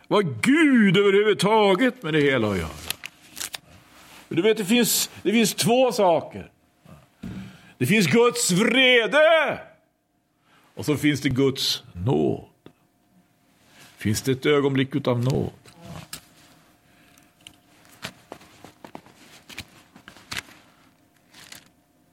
Vad 0.08 0.42
Gud 0.42 0.96
överhuvudtaget 0.96 2.02
med 2.02 2.14
det 2.14 2.20
hela 2.20 2.50
att 2.50 2.58
göra. 2.58 2.68
Du 4.28 4.42
vet, 4.42 4.56
det 4.56 4.64
finns, 4.64 5.10
det 5.22 5.32
finns 5.32 5.54
två 5.54 5.92
saker. 5.92 6.50
Det 7.78 7.86
finns 7.86 8.06
Guds 8.06 8.50
vrede 8.50 9.60
och 10.74 10.84
så 10.84 10.96
finns 10.96 11.20
det 11.20 11.28
Guds 11.28 11.82
nåd. 11.92 12.44
Finns 13.96 14.22
det 14.22 14.32
ett 14.32 14.46
ögonblick 14.46 15.06
av 15.06 15.24
nåd? 15.24 15.50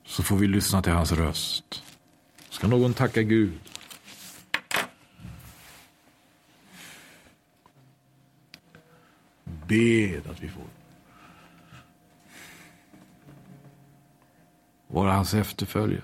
Så 0.06 0.24
får 0.24 0.36
vi 0.36 0.48
lyssna 0.48 0.82
till 0.82 0.92
hans 0.92 1.12
röst. 1.12 1.84
Ska 2.50 2.68
någon 2.68 2.94
tacka 2.94 3.22
Gud? 3.22 3.60
Bed 9.76 10.28
att 10.28 10.44
vi 10.44 10.50
får 10.50 10.64
vara 14.88 15.14
hans 15.14 15.34
efterföljare. 15.34 16.02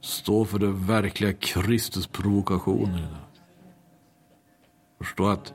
Stå 0.00 0.44
för 0.44 0.58
den 0.58 0.86
verkliga 0.86 1.32
Kristus-provokationen. 1.32 3.16
Förstå 4.98 5.28
att 5.28 5.54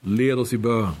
Led 0.00 0.38
oss 0.38 0.52
i 0.52 0.58
bön. 0.58 0.94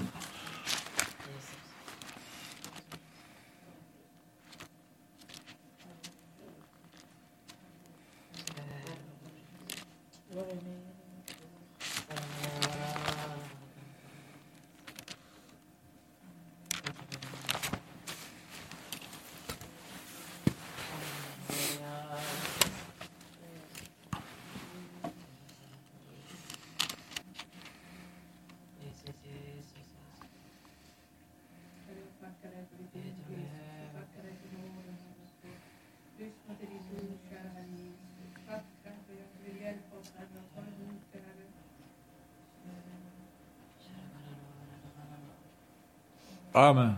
Amen. 46.56 46.94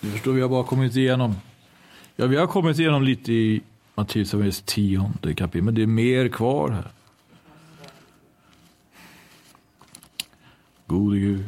Du 0.00 0.10
förstår, 0.10 0.32
vi 0.32 0.40
har 0.40 0.48
bara 0.48 0.64
kommit 0.64 0.96
igenom. 0.96 1.34
Ja, 2.16 2.26
vi 2.26 2.36
har 2.36 2.46
kommit 2.46 2.78
igenom 2.78 3.02
lite 3.02 3.32
i 3.32 3.62
Matteus 3.94 4.62
tionde 4.62 5.34
kapitel, 5.34 5.62
men 5.62 5.74
det 5.74 5.82
är 5.82 5.86
mer 5.86 6.28
kvar 6.28 6.70
här. 6.70 6.90
Gode 10.86 11.18
Gud. 11.18 11.44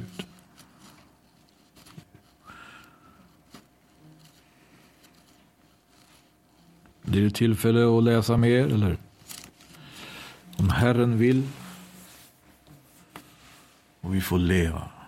Blir 7.02 7.22
det 7.22 7.30
tillfälle 7.30 7.98
att 7.98 8.04
läsa 8.04 8.36
mer 8.36 8.64
eller? 8.64 8.98
Om 10.56 10.68
Herren 10.68 11.18
vill. 11.18 11.48
Och 14.00 14.14
vi 14.14 14.20
får 14.20 14.38
leva. 14.38 14.99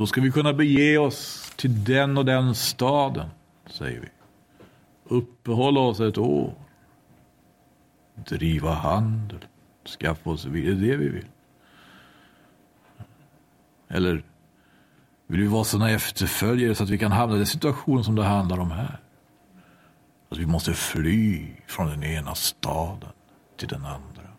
Då 0.00 0.06
ska 0.06 0.20
vi 0.20 0.32
kunna 0.32 0.52
bege 0.52 0.98
oss 0.98 1.52
till 1.56 1.84
den 1.84 2.18
och 2.18 2.24
den 2.24 2.54
staden, 2.54 3.28
säger 3.66 4.00
vi. 4.00 4.08
Uppehålla 5.04 5.80
oss 5.80 6.00
ett 6.00 6.18
år. 6.18 6.54
Driva 8.14 8.74
handel. 8.74 9.44
Skaffa 9.98 10.30
oss, 10.30 10.44
är 10.44 10.50
det 10.50 10.74
det 10.74 10.96
vi 10.96 11.08
vill? 11.08 11.26
Eller 13.88 14.22
vill 15.26 15.40
vi 15.40 15.46
vara 15.46 15.64
sådana 15.64 15.90
efterföljare 15.90 16.74
så 16.74 16.82
att 16.82 16.90
vi 16.90 16.98
kan 16.98 17.12
hamna 17.12 17.34
i 17.34 17.38
den 17.38 17.46
situation 17.46 18.04
som 18.04 18.14
det 18.14 18.24
handlar 18.24 18.58
om 18.58 18.70
här? 18.70 19.00
Att 20.28 20.38
vi 20.38 20.46
måste 20.46 20.74
fly 20.74 21.46
från 21.66 21.86
den 21.86 22.04
ena 22.04 22.34
staden 22.34 23.12
till 23.56 23.68
den 23.68 23.84
andra. 23.84 24.30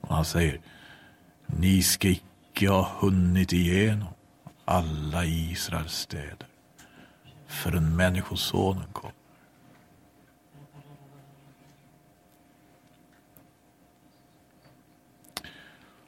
han 0.11 0.25
säger, 0.25 0.59
ni 1.45 1.81
ska 1.81 2.07
icke 2.07 2.69
ha 2.69 2.91
hunnit 2.99 3.53
igenom 3.53 4.13
alla 4.65 5.25
Israels 5.25 5.93
städer 5.93 6.47
förrän 7.47 7.95
Människosonen 7.95 8.87
kommer. 8.93 9.15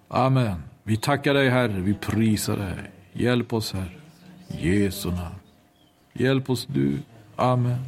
Amen. 0.07 0.63
Vi 0.83 0.97
tackar 0.97 1.33
dig 1.33 1.49
Herre, 1.49 1.81
vi 1.81 1.93
prisar 1.93 2.57
dig. 2.57 2.91
Hjälp 3.13 3.53
oss 3.53 3.73
Herre. 3.73 3.99
Jesu 4.47 5.11
namn. 5.11 5.35
Hjälp 6.13 6.49
oss 6.49 6.65
du. 6.65 6.99
Amen. 7.35 7.79